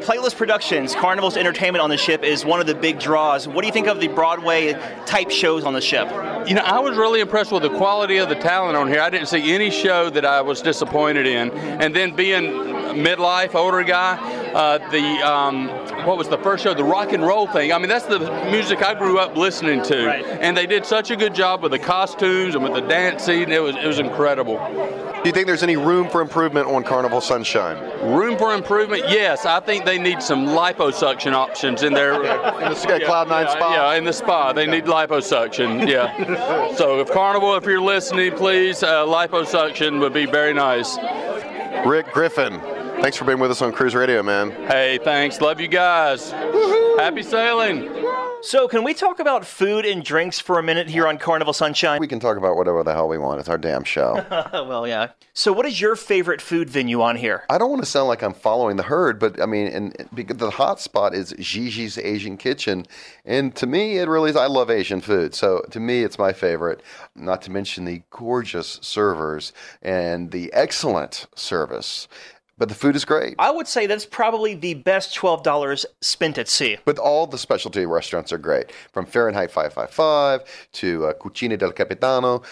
Playlist 0.00 0.36
Productions, 0.36 0.94
Carnival's 0.94 1.36
entertainment 1.36 1.82
on 1.82 1.90
the 1.90 1.96
ship, 1.96 2.22
is 2.22 2.44
one 2.44 2.60
of 2.60 2.66
the 2.66 2.74
big 2.74 2.98
draws. 2.98 3.48
What 3.48 3.62
do 3.62 3.66
you 3.66 3.72
think 3.72 3.88
of 3.88 4.00
the 4.00 4.08
Broadway 4.08 4.72
type 5.06 5.30
shows 5.30 5.64
on 5.64 5.72
the 5.72 5.80
ship? 5.80 6.08
You 6.48 6.54
know, 6.54 6.62
I 6.62 6.78
was 6.78 6.96
really 6.96 7.20
impressed 7.20 7.52
with 7.52 7.62
the 7.62 7.76
quality 7.76 8.18
of 8.18 8.28
the 8.28 8.34
talent 8.34 8.76
on 8.76 8.88
here. 8.88 9.00
I 9.00 9.10
didn't 9.10 9.28
see 9.28 9.52
any 9.52 9.70
show 9.70 10.10
that 10.10 10.24
I 10.24 10.40
was 10.40 10.60
disappointed 10.60 11.26
in. 11.26 11.50
And 11.50 11.94
then 11.94 12.14
being 12.14 12.87
midlife, 12.98 13.54
older 13.54 13.82
guy, 13.82 14.16
uh, 14.52 14.78
the 14.90 15.04
um, 15.26 15.68
what 16.06 16.16
was 16.18 16.28
the 16.28 16.38
first 16.38 16.62
show? 16.64 16.74
The 16.74 16.84
rock 16.84 17.12
and 17.12 17.24
roll 17.24 17.46
thing. 17.46 17.72
I 17.72 17.78
mean, 17.78 17.88
that's 17.88 18.06
the 18.06 18.18
music 18.50 18.82
I 18.82 18.94
grew 18.94 19.18
up 19.18 19.36
listening 19.36 19.82
to, 19.84 20.06
Right. 20.06 20.24
and 20.24 20.56
they 20.56 20.66
did 20.66 20.84
such 20.86 21.10
a 21.10 21.16
good 21.16 21.34
job 21.34 21.62
with 21.62 21.72
the 21.72 21.78
costumes 21.78 22.54
and 22.54 22.62
with 22.64 22.74
the 22.74 22.80
dancing. 22.82 23.50
It 23.50 23.62
was 23.62 23.76
it 23.76 23.86
was 23.86 23.98
incredible. 23.98 24.56
Do 25.18 25.28
you 25.28 25.32
think 25.32 25.48
there's 25.48 25.64
any 25.64 25.76
room 25.76 26.08
for 26.08 26.20
improvement 26.20 26.68
on 26.68 26.84
Carnival 26.84 27.20
Sunshine? 27.20 27.76
Room 28.14 28.38
for 28.38 28.54
improvement? 28.54 29.02
Yes, 29.08 29.44
I 29.46 29.58
think 29.58 29.84
they 29.84 29.98
need 29.98 30.22
some 30.22 30.46
liposuction 30.46 31.32
options 31.32 31.82
in 31.82 31.92
their 31.92 32.14
in 32.62 32.68
the 32.70 32.74
sky, 32.74 33.00
Cloud 33.00 33.28
Nine 33.28 33.46
yeah, 33.46 33.52
spa. 33.52 33.72
Yeah, 33.74 33.98
in 33.98 34.04
the 34.04 34.12
spa, 34.12 34.52
they 34.52 34.66
need 34.66 34.84
liposuction. 34.84 35.88
Yeah. 35.88 36.72
so 36.76 37.00
if 37.00 37.10
Carnival, 37.10 37.56
if 37.56 37.64
you're 37.64 37.80
listening, 37.80 38.32
please, 38.36 38.82
uh, 38.84 39.04
liposuction 39.06 39.98
would 39.98 40.12
be 40.12 40.26
very 40.26 40.54
nice. 40.54 40.96
Rick 41.84 42.12
Griffin, 42.12 42.54
thanks 43.00 43.16
for 43.16 43.24
being 43.24 43.38
with 43.38 43.50
us 43.50 43.62
on 43.62 43.72
Cruise 43.72 43.94
Radio, 43.94 44.22
man. 44.22 44.50
Hey, 44.66 44.98
thanks. 45.02 45.40
Love 45.40 45.60
you 45.60 45.68
guys. 45.68 46.30
Happy 46.98 47.22
sailing. 47.22 47.88
So, 48.40 48.68
can 48.68 48.84
we 48.84 48.94
talk 48.94 49.18
about 49.18 49.44
food 49.44 49.84
and 49.84 50.04
drinks 50.04 50.38
for 50.38 50.60
a 50.60 50.62
minute 50.62 50.88
here 50.88 51.08
on 51.08 51.18
Carnival 51.18 51.52
Sunshine? 51.52 51.98
We 51.98 52.06
can 52.06 52.20
talk 52.20 52.36
about 52.36 52.54
whatever 52.54 52.84
the 52.84 52.94
hell 52.94 53.08
we 53.08 53.18
want. 53.18 53.40
It's 53.40 53.48
our 53.48 53.58
damn 53.58 53.82
show. 53.82 54.24
well, 54.52 54.86
yeah. 54.86 55.08
So, 55.34 55.52
what 55.52 55.66
is 55.66 55.80
your 55.80 55.96
favorite 55.96 56.40
food 56.40 56.70
venue 56.70 57.02
on 57.02 57.16
here? 57.16 57.44
I 57.50 57.58
don't 57.58 57.68
want 57.68 57.82
to 57.82 57.88
sound 57.88 58.06
like 58.06 58.22
I'm 58.22 58.34
following 58.34 58.76
the 58.76 58.84
herd, 58.84 59.18
but 59.18 59.42
I 59.42 59.46
mean, 59.46 59.66
and 59.66 60.08
because 60.14 60.36
the 60.36 60.50
hot 60.50 60.80
spot 60.80 61.14
is 61.14 61.32
Gigi's 61.32 61.98
Asian 61.98 62.36
Kitchen, 62.36 62.86
and 63.24 63.54
to 63.56 63.66
me, 63.66 63.98
it 63.98 64.08
really 64.08 64.30
is. 64.30 64.36
I 64.36 64.46
love 64.46 64.70
Asian 64.70 65.00
food, 65.00 65.34
so 65.34 65.62
to 65.70 65.80
me, 65.80 66.04
it's 66.04 66.18
my 66.18 66.32
favorite. 66.32 66.80
Not 67.16 67.42
to 67.42 67.50
mention 67.50 67.86
the 67.86 68.02
gorgeous 68.10 68.78
servers 68.82 69.52
and 69.82 70.30
the 70.30 70.52
excellent 70.52 71.26
service, 71.34 72.06
but 72.58 72.68
the 72.68 72.74
food 72.74 72.96
is 72.96 73.04
great. 73.04 73.34
I 73.38 73.50
would 73.50 73.68
say 73.68 73.86
that's 73.86 74.04
probably 74.04 74.54
the 74.54 74.74
best 74.74 75.16
$12 75.16 75.84
spent 76.00 76.38
at 76.38 76.48
sea. 76.48 76.78
But 76.84 76.98
all 76.98 77.26
the 77.26 77.38
specialty 77.38 77.86
restaurants 77.86 78.32
are 78.32 78.38
great, 78.38 78.72
from 78.92 79.06
Fahrenheit 79.06 79.50
555 79.50 80.68
to 80.72 81.06
uh, 81.06 81.12
Cucina 81.14 81.58
del 81.58 81.72
Capitano. 81.72 82.42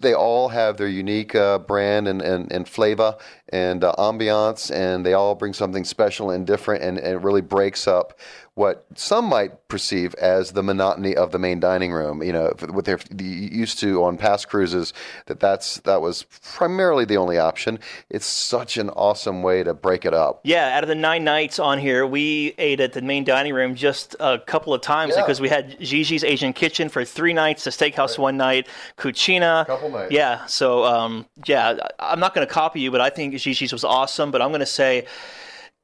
They 0.00 0.14
all 0.14 0.48
have 0.48 0.76
their 0.76 0.88
unique 0.88 1.34
uh, 1.34 1.58
brand 1.58 2.08
and, 2.08 2.22
and, 2.22 2.50
and 2.52 2.68
flavor 2.68 3.16
and 3.50 3.84
uh, 3.84 3.94
ambiance, 3.98 4.74
and 4.74 5.04
they 5.04 5.12
all 5.12 5.34
bring 5.34 5.52
something 5.52 5.84
special 5.84 6.30
and 6.30 6.46
different, 6.46 6.82
and, 6.82 6.98
and 6.98 7.14
it 7.14 7.18
really 7.18 7.40
breaks 7.42 7.86
up 7.86 8.18
what 8.54 8.86
some 8.94 9.26
might 9.26 9.68
perceive 9.68 10.14
as 10.14 10.52
the 10.52 10.62
monotony 10.62 11.14
of 11.14 11.30
the 11.30 11.38
main 11.38 11.60
dining 11.60 11.92
room. 11.92 12.22
You 12.22 12.32
know, 12.32 12.52
what 12.70 12.86
they're 12.86 12.98
used 13.20 13.78
to 13.80 14.02
on 14.02 14.16
past 14.16 14.48
cruises, 14.48 14.94
that 15.26 15.40
that's 15.40 15.76
that 15.80 16.00
was 16.00 16.22
primarily 16.54 17.04
the 17.04 17.18
only 17.18 17.36
option. 17.36 17.78
It's 18.08 18.24
such 18.24 18.78
an 18.78 18.88
awesome 18.90 19.42
way 19.42 19.62
to 19.62 19.74
break 19.74 20.06
it 20.06 20.14
up. 20.14 20.40
Yeah, 20.42 20.74
out 20.74 20.84
of 20.84 20.88
the 20.88 20.94
nine 20.94 21.22
nights 21.22 21.58
on 21.58 21.78
here, 21.78 22.06
we 22.06 22.54
ate 22.56 22.80
at 22.80 22.94
the 22.94 23.02
main 23.02 23.24
dining 23.24 23.52
room 23.52 23.74
just 23.74 24.16
a 24.20 24.38
couple 24.38 24.72
of 24.72 24.80
times 24.80 25.12
Yeah. 25.14 25.22
because 25.22 25.38
we 25.38 25.50
had 25.50 25.78
Gigi's 25.78 26.24
Asian 26.24 26.54
Kitchen 26.54 26.88
for 26.88 27.04
three 27.04 27.34
nights, 27.34 27.64
the 27.64 27.70
steakhouse 27.70 28.18
one 28.18 28.38
night, 28.38 28.66
Cucina. 28.96 29.65
Couple 29.66 29.90
nights. 29.90 30.12
Yeah, 30.12 30.46
so 30.46 30.84
um, 30.84 31.26
yeah, 31.46 31.76
I'm 31.98 32.20
not 32.20 32.34
going 32.34 32.46
to 32.46 32.52
copy 32.52 32.80
you, 32.80 32.90
but 32.90 33.00
I 33.00 33.10
think 33.10 33.34
Gigi's 33.34 33.72
was 33.72 33.84
awesome. 33.84 34.30
But 34.30 34.40
I'm 34.40 34.50
going 34.50 34.60
to 34.60 34.66
say, 34.66 35.06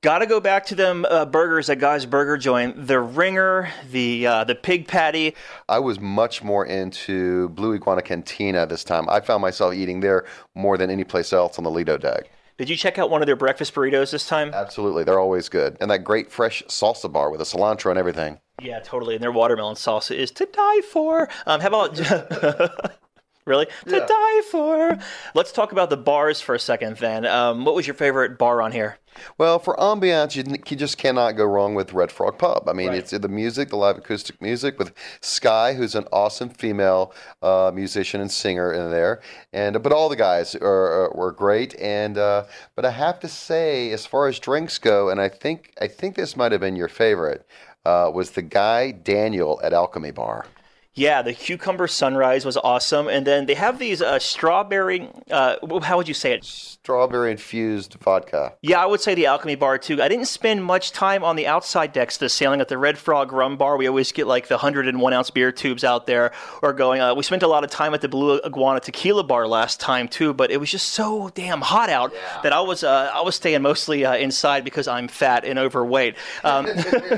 got 0.03 0.19
to 0.19 0.27
go 0.27 0.41
back 0.41 0.67
to 0.67 0.75
them 0.75 1.05
uh, 1.09 1.25
burgers 1.25 1.69
at 1.69 1.79
Guy's 1.79 2.07
Burger 2.07 2.37
Joint. 2.37 2.87
The 2.87 3.01
ringer, 3.01 3.71
the 3.91 4.27
uh, 4.27 4.45
the 4.45 4.55
pig 4.55 4.87
patty. 4.87 5.35
I 5.69 5.81
was 5.81 5.99
much 5.99 6.43
more 6.43 6.65
into 6.65 7.49
Blue 7.51 7.75
Iguana 7.75 8.03
Cantina 8.03 8.67
this 8.67 8.85
time. 8.85 9.09
I 9.09 9.21
found 9.21 9.43
myself 9.43 9.75
eating 9.75 10.01
there 10.01 10.27
more 10.55 10.79
than 10.79 10.91
any 10.91 11.05
place 11.05 11.33
else 11.33 11.59
on 11.59 11.65
the 11.65 11.71
Lido 11.71 11.97
deck. 11.99 12.31
Did 12.59 12.69
you 12.69 12.77
check 12.77 12.99
out 12.99 13.11
one 13.11 13.23
of 13.23 13.27
their 13.27 13.37
breakfast 13.37 13.75
burritos 13.75 14.13
this 14.13 14.29
time? 14.29 14.53
Absolutely, 14.55 15.03
they're 15.05 15.19
always 15.19 15.49
good. 15.49 15.77
And 15.81 15.91
that 15.91 16.05
great 16.05 16.31
fresh 16.31 16.63
salsa 16.69 17.11
bar 17.11 17.31
with 17.31 17.39
the 17.41 17.45
cilantro 17.45 17.91
and 17.91 17.99
everything. 17.99 18.39
Yeah, 18.61 18.79
totally. 18.81 19.15
And 19.15 19.23
their 19.23 19.33
watermelon 19.33 19.75
salsa 19.75 20.15
is 20.15 20.31
to 20.33 20.47
die 20.47 20.81
for. 20.83 21.29
Um, 21.47 21.61
how 21.61 21.69
about. 21.69 22.93
Really? 23.45 23.67
To 23.89 23.99
die 23.99 24.43
for. 24.51 24.99
Let's 25.35 25.51
talk 25.51 25.73
about 25.73 25.91
the 25.91 25.97
bars 25.97 26.41
for 26.41 26.55
a 26.55 26.61
second 26.61 26.99
then. 26.99 27.27
Um, 27.27 27.65
what 27.65 27.75
was 27.75 27.87
your 27.87 27.95
favorite 27.95 28.39
bar 28.39 28.63
on 28.63 28.71
here? 28.71 28.99
Well, 29.37 29.59
for 29.59 29.77
ambiance, 29.77 30.37
you, 30.37 30.45
you 30.69 30.77
just 30.77 30.97
cannot 30.97 31.33
go 31.33 31.45
wrong 31.45 31.75
with 31.75 31.93
Red 31.93 32.11
Frog 32.11 32.39
Pub. 32.39 32.69
I 32.69 32.73
mean, 32.73 32.93
it's 32.93 33.11
the 33.11 33.29
music, 33.29 33.69
the 33.69 33.77
live 33.77 33.99
acoustic 33.99 34.41
music 34.41 34.79
with 34.79 34.93
Sky, 35.21 35.75
who's 35.75 35.95
an 35.95 36.07
awesome 36.13 36.49
female 36.49 37.13
uh, 37.43 37.71
musician 37.75 38.21
and 38.21 38.31
singer 38.31 38.73
in 38.73 38.91
there, 38.91 39.21
and 39.53 39.83
but 39.83 39.93
all 39.93 40.09
the 40.09 40.17
guys 40.17 40.55
are, 40.55 40.65
are, 40.65 41.13
were 41.15 41.33
great. 41.33 41.79
And 41.79 42.17
uh, 42.17 42.45
but 42.75 42.85
I 42.85 42.91
have 42.91 43.21
to 43.21 43.29
say, 43.29 43.91
as 43.91 44.07
far 44.07 44.29
as 44.29 44.39
drinks 44.39 44.79
go, 44.79 45.11
and 45.11 45.21
I 45.21 45.29
think 45.29 45.75
I 45.81 45.89
think 45.89 46.15
this 46.15 46.37
might 46.37 46.53
have 46.53 46.61
been 46.61 46.77
your 46.77 46.89
favorite, 46.89 47.47
uh, 47.85 48.11
was 48.15 48.31
the 48.31 48.43
guy 48.43 48.93
Daniel 48.93 49.61
at 49.63 49.73
Alchemy 49.73 50.13
Bar. 50.13 50.47
Yeah, 50.95 51.23
the 51.23 51.33
cucumber 51.33 51.87
sunrise 51.87 52.45
was 52.45 52.59
awesome. 52.59 53.09
And 53.09 53.27
then 53.27 53.47
they 53.47 53.55
have 53.55 53.79
these 53.79 54.03
uh, 54.03 54.19
strawberry. 54.19 55.09
Uh, 55.31 55.57
how 55.83 55.97
would 55.97 56.07
you 56.07 56.13
say 56.13 56.35
it? 56.35 56.45
Strawberry 56.45 57.31
infused 57.31 57.95
vodka. 57.95 58.53
Yeah, 58.61 58.83
I 58.83 58.85
would 58.85 59.01
say 59.01 59.15
the 59.15 59.25
Alchemy 59.25 59.55
Bar 59.55 59.79
too. 59.79 60.03
I 60.03 60.09
didn't 60.09 60.27
spend 60.27 60.63
much 60.65 60.93
time 60.93 61.25
on 61.25 61.37
the 61.37 61.47
outside 61.47 61.95
decks 61.95 62.19
this 62.19 62.35
sailing 62.35 62.61
at 62.61 62.69
the 62.69 62.77
Red 62.77 62.99
Frog 62.99 63.33
Rum 63.33 63.57
Bar. 63.57 63.79
We 63.79 63.87
always 63.87 64.13
get 64.13 64.27
like 64.27 64.49
the 64.49 64.57
101 64.57 65.13
ounce 65.15 65.31
beer 65.31 65.51
tubes 65.51 65.83
out 65.83 66.07
there 66.07 66.33
or 66.61 66.75
going. 66.75 67.01
Uh, 67.01 67.15
we 67.15 67.23
spent 67.23 67.43
a 67.43 67.49
lot 67.49 67.65
of 67.65 67.71
time 67.71 67.95
at 67.95 68.03
the 68.03 68.09
Blue 68.09 68.39
Iguana 68.45 68.81
Tequila 68.81 69.25
Bar 69.25 69.47
last 69.49 69.81
time 69.81 70.09
too, 70.09 70.35
but 70.35 70.51
it 70.51 70.59
was 70.59 70.71
just 70.71 70.91
so 70.91 71.31
damn 71.35 71.63
hot 71.63 71.89
out 71.89 72.13
that 72.43 72.53
I 72.53 72.61
was 72.61 72.85
uh, 72.85 73.11
I 73.15 73.23
was 73.23 73.35
staying 73.37 73.63
mostly 73.63 74.05
uh, 74.05 74.17
inside 74.17 74.63
because 74.63 74.89
I'm 74.89 75.09
fat 75.09 75.47
and 75.47 75.59
overweight. 75.59 76.17
Um, 76.45 76.67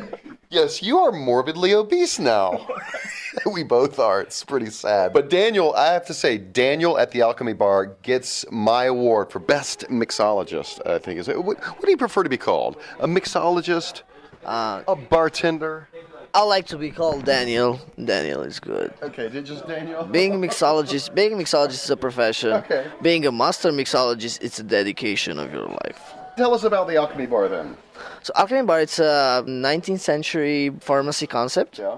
Yes, 0.54 0.82
you 0.82 0.98
are 1.00 1.10
morbidly 1.10 1.74
obese 1.74 2.20
now. 2.20 2.64
we 3.52 3.62
both 3.64 3.98
are. 3.98 4.20
It's 4.20 4.44
pretty 4.44 4.70
sad. 4.70 5.12
But 5.12 5.28
Daniel, 5.28 5.74
I 5.74 5.92
have 5.92 6.06
to 6.06 6.14
say, 6.14 6.38
Daniel 6.38 6.98
at 6.98 7.10
the 7.10 7.22
Alchemy 7.22 7.54
Bar 7.54 7.86
gets 8.02 8.44
my 8.50 8.84
award 8.84 9.30
for 9.30 9.38
best 9.38 9.80
mixologist. 9.90 10.80
I 10.86 10.98
think 10.98 11.18
is 11.18 11.28
it. 11.28 11.42
What, 11.42 11.58
what 11.58 11.82
do 11.82 11.90
you 11.90 11.96
prefer 11.96 12.22
to 12.22 12.28
be 12.28 12.36
called? 12.36 12.76
A 13.00 13.08
mixologist? 13.08 14.02
Uh, 14.44 14.82
a 14.86 14.94
bartender? 14.94 15.88
I 16.34 16.42
like 16.42 16.66
to 16.66 16.78
be 16.78 16.90
called 16.90 17.24
Daniel. 17.24 17.80
Daniel 18.04 18.42
is 18.42 18.58
good. 18.58 18.92
Okay, 19.02 19.28
did 19.28 19.46
just 19.46 19.66
Daniel? 19.68 20.04
Being 20.04 20.34
a 20.34 20.36
mixologist, 20.36 21.14
being 21.14 21.32
a 21.32 21.36
mixologist 21.36 21.84
is 21.84 21.90
a 21.90 21.96
profession. 21.96 22.52
Okay. 22.52 22.86
Being 23.02 23.26
a 23.26 23.32
master 23.32 23.70
mixologist, 23.70 24.42
it's 24.42 24.58
a 24.58 24.64
dedication 24.64 25.38
of 25.38 25.52
your 25.52 25.66
life. 25.66 26.14
Tell 26.36 26.52
us 26.54 26.64
about 26.64 26.88
the 26.88 26.96
Alchemy 26.96 27.26
Bar 27.26 27.48
then. 27.48 27.76
So 28.22 28.32
Alchemy 28.36 28.62
Bar, 28.66 28.80
it's 28.80 28.98
a 28.98 29.44
19th 29.46 30.00
century 30.00 30.70
pharmacy 30.80 31.26
concept. 31.26 31.78
Yeah. 31.78 31.96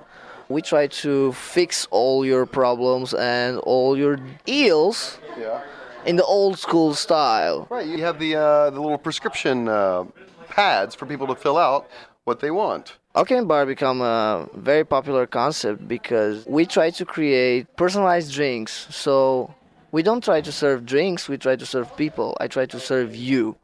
We 0.48 0.62
try 0.62 0.86
to 0.88 1.32
fix 1.32 1.86
all 1.90 2.24
your 2.24 2.46
problems 2.46 3.14
and 3.14 3.58
all 3.60 3.96
your 3.96 4.18
ills 4.46 5.18
Yeah. 5.38 5.60
in 6.04 6.16
the 6.16 6.24
old 6.24 6.58
school 6.58 6.94
style. 6.94 7.66
Right. 7.70 7.86
You 7.86 7.98
have 8.04 8.18
the 8.18 8.36
uh, 8.36 8.70
the 8.70 8.80
little 8.80 8.98
prescription 8.98 9.68
uh, 9.68 10.04
pads 10.48 10.94
for 10.94 11.06
people 11.06 11.26
to 11.28 11.34
fill 11.34 11.56
out 11.58 11.88
what 12.24 12.40
they 12.40 12.50
want. 12.50 12.96
Alchemy 13.14 13.46
Bar 13.46 13.64
become 13.66 14.02
a 14.02 14.46
very 14.54 14.84
popular 14.84 15.26
concept 15.26 15.88
because 15.88 16.44
we 16.46 16.66
try 16.66 16.90
to 16.90 17.04
create 17.06 17.74
personalized 17.76 18.32
drinks. 18.34 18.86
So 18.94 19.52
we 19.90 20.02
don't 20.02 20.22
try 20.22 20.42
to 20.42 20.52
serve 20.52 20.84
drinks, 20.84 21.26
we 21.28 21.38
try 21.38 21.56
to 21.56 21.64
serve 21.66 21.96
people. 21.96 22.36
I 22.38 22.46
try 22.48 22.66
to 22.66 22.78
serve 22.78 23.16
you. 23.16 23.56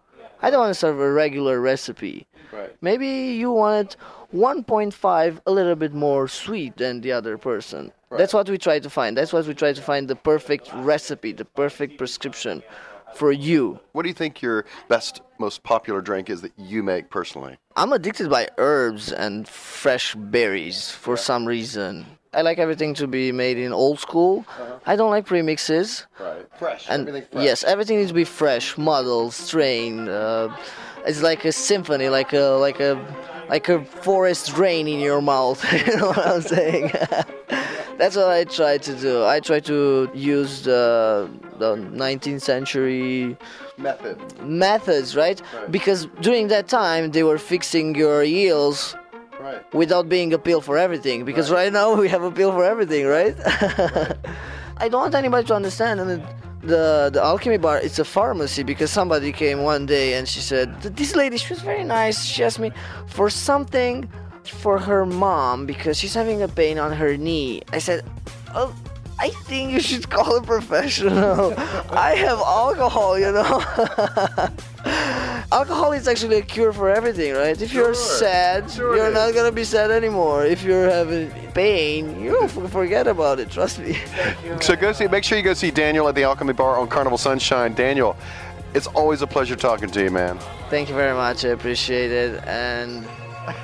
I 0.43 0.51
don't 0.51 0.61
want 0.61 0.71
to 0.71 0.79
serve 0.79 0.99
a 0.99 1.11
regular 1.11 1.61
recipe. 1.61 2.27
Right. 2.53 2.75
Maybe 2.81 3.07
you 3.07 3.53
want 3.53 3.95
it 3.95 3.97
1.5 4.35 5.41
a 5.47 5.51
little 5.51 5.77
bit 5.77 5.95
more 5.95 6.27
sweet 6.27 6.77
than 6.77 7.01
the 7.01 7.13
other 7.13 7.39
person. 7.39 7.93
Right. 8.11 8.19
That's 8.19 8.35
what 8.35 8.49
we 8.49 8.59
try 8.59 8.79
to 8.81 8.91
find. 8.91 9.17
That's 9.17 9.33
what 9.33 9.47
we 9.47 9.55
try 9.55 9.73
to 9.73 9.81
find 9.81 10.09
the 10.09 10.17
perfect 10.17 10.71
recipe, 10.75 11.33
the 11.33 11.45
perfect 11.45 11.97
prescription 11.97 12.63
for 13.15 13.31
you. 13.31 13.79
What 13.93 14.03
do 14.03 14.09
you 14.09 14.15
think 14.15 14.43
your 14.43 14.65
best, 14.89 15.21
most 15.39 15.63
popular 15.63 16.01
drink 16.01 16.29
is 16.29 16.41
that 16.43 16.53
you 16.57 16.83
make 16.83 17.11
personally? 17.11 17.57
I'm 17.77 17.93
addicted 17.93 18.29
by 18.29 18.49
herbs 18.59 19.13
and 19.13 19.47
fresh 19.47 20.15
berries 20.15 20.91
for 20.91 21.17
some 21.17 21.47
reason. 21.47 22.07
I 22.35 22.41
like 22.43 22.59
everything 22.59 22.95
to 22.95 23.07
be 23.07 23.31
made 23.31 23.59
in 23.59 23.73
old 23.73 24.01
school. 24.01 24.47
I 24.87 24.97
don't 24.97 25.11
like 25.11 25.27
premixes. 25.27 26.07
Right. 26.19 26.47
Fresh. 26.59 26.87
And 26.89 27.09
everything 27.09 27.29
fresh. 27.33 27.45
yes, 27.45 27.65
everything 27.65 27.99
needs 27.99 28.09
to 28.09 28.15
be 28.15 28.25
fresh, 28.25 28.79
muddled, 28.79 29.35
strained. 29.35 30.09
Uh, 30.09 30.49
it's 31.05 31.23
like 31.23 31.45
a 31.45 31.53
symphony, 31.53 32.09
like 32.09 32.33
a 32.33 32.57
like 32.59 32.81
a 32.81 32.99
like 33.51 33.69
a 33.69 33.85
forest 33.85 34.57
rain 34.57 34.89
in 34.89 34.99
your 34.99 35.21
mouth. 35.21 35.61
you 35.87 35.97
know 35.97 36.09
what 36.09 36.27
I'm 36.27 36.41
saying? 36.41 36.93
That's 37.99 38.17
what 38.17 38.29
I 38.29 38.45
try 38.45 38.79
to 38.79 38.95
do. 38.95 39.25
I 39.25 39.39
try 39.41 39.61
to 39.61 40.11
use 40.15 40.63
the 40.63 41.29
the 41.59 41.77
19th 41.77 42.41
century 42.41 43.37
Method. 43.77 44.17
methods, 44.41 45.15
right? 45.17 45.41
Because 45.71 46.07
during 46.23 46.49
that 46.49 46.67
time 46.69 47.11
they 47.11 47.25
were 47.25 47.39
fixing 47.39 47.95
your 47.95 48.23
eels 48.23 48.97
Right. 49.53 49.75
without 49.75 50.09
being 50.09 50.33
a 50.33 50.39
pill 50.39 50.61
for 50.61 50.79
everything. 50.79 51.25
Because 51.25 51.51
right, 51.51 51.73
now 51.73 51.95
we 51.95 52.09
have 52.09 52.23
a 52.23 52.31
pill 52.31 52.53
for 52.53 52.65
everything, 52.65 53.07
right? 53.07 53.37
I 54.79 54.89
don't 54.89 55.03
want 55.03 55.15
anybody 55.15 55.47
to 55.49 55.55
understand. 55.55 56.01
I 56.01 56.05
mean, 56.05 56.27
the 56.63 57.11
the 57.13 57.21
alchemy 57.21 57.59
bar 57.59 57.79
it's 57.79 57.99
a 57.99 58.05
pharmacy 58.05 58.63
because 58.63 58.91
somebody 58.91 59.33
came 59.33 59.63
one 59.63 59.85
day 59.85 60.15
and 60.15 60.29
she 60.29 60.39
said 60.39 60.81
this 60.83 61.17
lady 61.17 61.37
she 61.37 61.53
was 61.53 61.61
very 61.61 61.83
nice 61.83 62.25
she 62.25 62.45
asked 62.45 62.61
me 62.61 62.71
for 63.09 63.29
something 63.29 64.09
for 64.45 64.79
her 64.79 65.05
mom 65.05 65.67
because 65.67 65.99
she's 65.99 66.15
having 66.15 66.41
a 66.41 66.47
pain 66.47 66.79
on 66.79 66.93
her 66.93 67.17
knee 67.17 67.63
i 67.73 67.79
said 67.79 68.05
oh 68.55 68.73
I 69.23 69.29
think 69.29 69.71
you 69.71 69.79
should 69.81 70.11
call 70.11 70.39
a 70.39 70.43
professional. 70.43 71.55
I 71.93 72.17
have 72.17 72.41
alcohol, 72.41 73.17
you 73.17 73.31
know. 73.31 73.63
alcohol 75.53 75.93
is 75.93 76.09
actually 76.09 76.39
a 76.39 76.43
cure 76.43 76.73
for 76.73 76.91
everything, 76.91 77.33
right? 77.35 77.61
If 77.63 77.73
you're 77.73 77.95
sad, 77.95 78.69
Sure 78.69 78.97
you're 78.97 79.13
not 79.13 79.33
gonna 79.33 79.53
be 79.53 79.63
sad 79.63 79.93
anymore. 79.93 80.45
If 80.45 80.65
you're 80.65 80.91
having 80.91 81.31
pain, 81.53 82.21
you 82.21 82.49
forget 82.49 83.07
about 83.07 83.39
it. 83.39 83.49
Trust 83.49 83.79
me. 83.79 83.97
So 84.61 84.75
go 84.75 84.93
see. 84.93 85.07
Make 85.07 85.23
sure 85.23 85.39
you 85.39 85.45
go 85.45 85.55
see 85.55 85.71
Daniel 85.71 86.09
at 86.09 86.17
the 86.17 86.25
Alchemy 86.25 86.55
Bar 86.55 86.79
on 86.81 86.89
Carnival 86.89 87.19
Sunshine. 87.19 87.75
Daniel, 87.75 88.17
it's 88.75 88.89
always 88.89 89.23
a 89.23 89.27
pleasure 89.27 89.55
talking 89.55 89.89
to 89.91 90.03
you, 90.03 90.11
man. 90.11 90.39
Thank 90.69 90.89
you 90.89 90.97
very 90.97 91.15
much. 91.15 91.45
I 91.45 91.51
appreciate 91.51 92.11
it. 92.11 92.43
And 92.45 93.07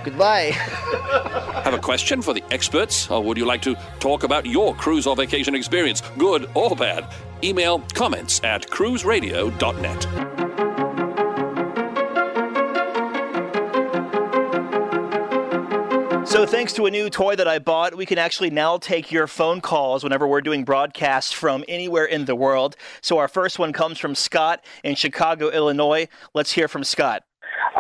goodbye. 0.04 0.50
Have 1.64 1.75
a 1.75 1.78
question 1.78 2.23
for 2.23 2.35
the 2.35 2.42
experts, 2.50 3.11
or 3.11 3.23
would 3.23 3.37
you 3.37 3.44
like 3.44 3.62
to 3.62 3.75
talk 4.00 4.23
about 4.25 4.47
your 4.47 4.75
cruise 4.75 5.06
or 5.06 5.16
vacation 5.16 5.54
experience, 5.54 6.02
good 6.16 6.49
or 6.54 6.75
bad? 6.75 7.06
Email 7.42 7.80
comments 7.94 8.40
at 8.42 8.62
cruiseradio.net. 8.62 10.28
So, 16.28 16.47
thanks 16.47 16.73
to 16.75 16.87
a 16.87 16.90
new 16.90 17.11
toy 17.11 17.37
that 17.37 17.49
I 17.49 17.58
bought, 17.58 17.97
we 17.97 18.06
can 18.06 18.18
actually 18.18 18.50
now 18.50 18.76
take 18.76 19.11
your 19.11 19.26
phone 19.26 19.61
calls 19.61 20.04
whenever 20.04 20.28
we're 20.28 20.40
doing 20.40 20.62
broadcasts 20.62 21.32
from 21.32 21.64
anywhere 21.66 22.04
in 22.04 22.26
the 22.26 22.37
world. 22.37 22.76
So, 23.00 23.18
our 23.18 23.28
first 23.28 23.58
one 23.58 23.73
comes 23.73 23.99
from 23.99 24.14
Scott 24.14 24.64
in 24.85 24.94
Chicago, 24.94 25.49
Illinois. 25.49 26.06
Let's 26.35 26.52
hear 26.52 26.68
from 26.68 26.85
Scott. 26.85 27.25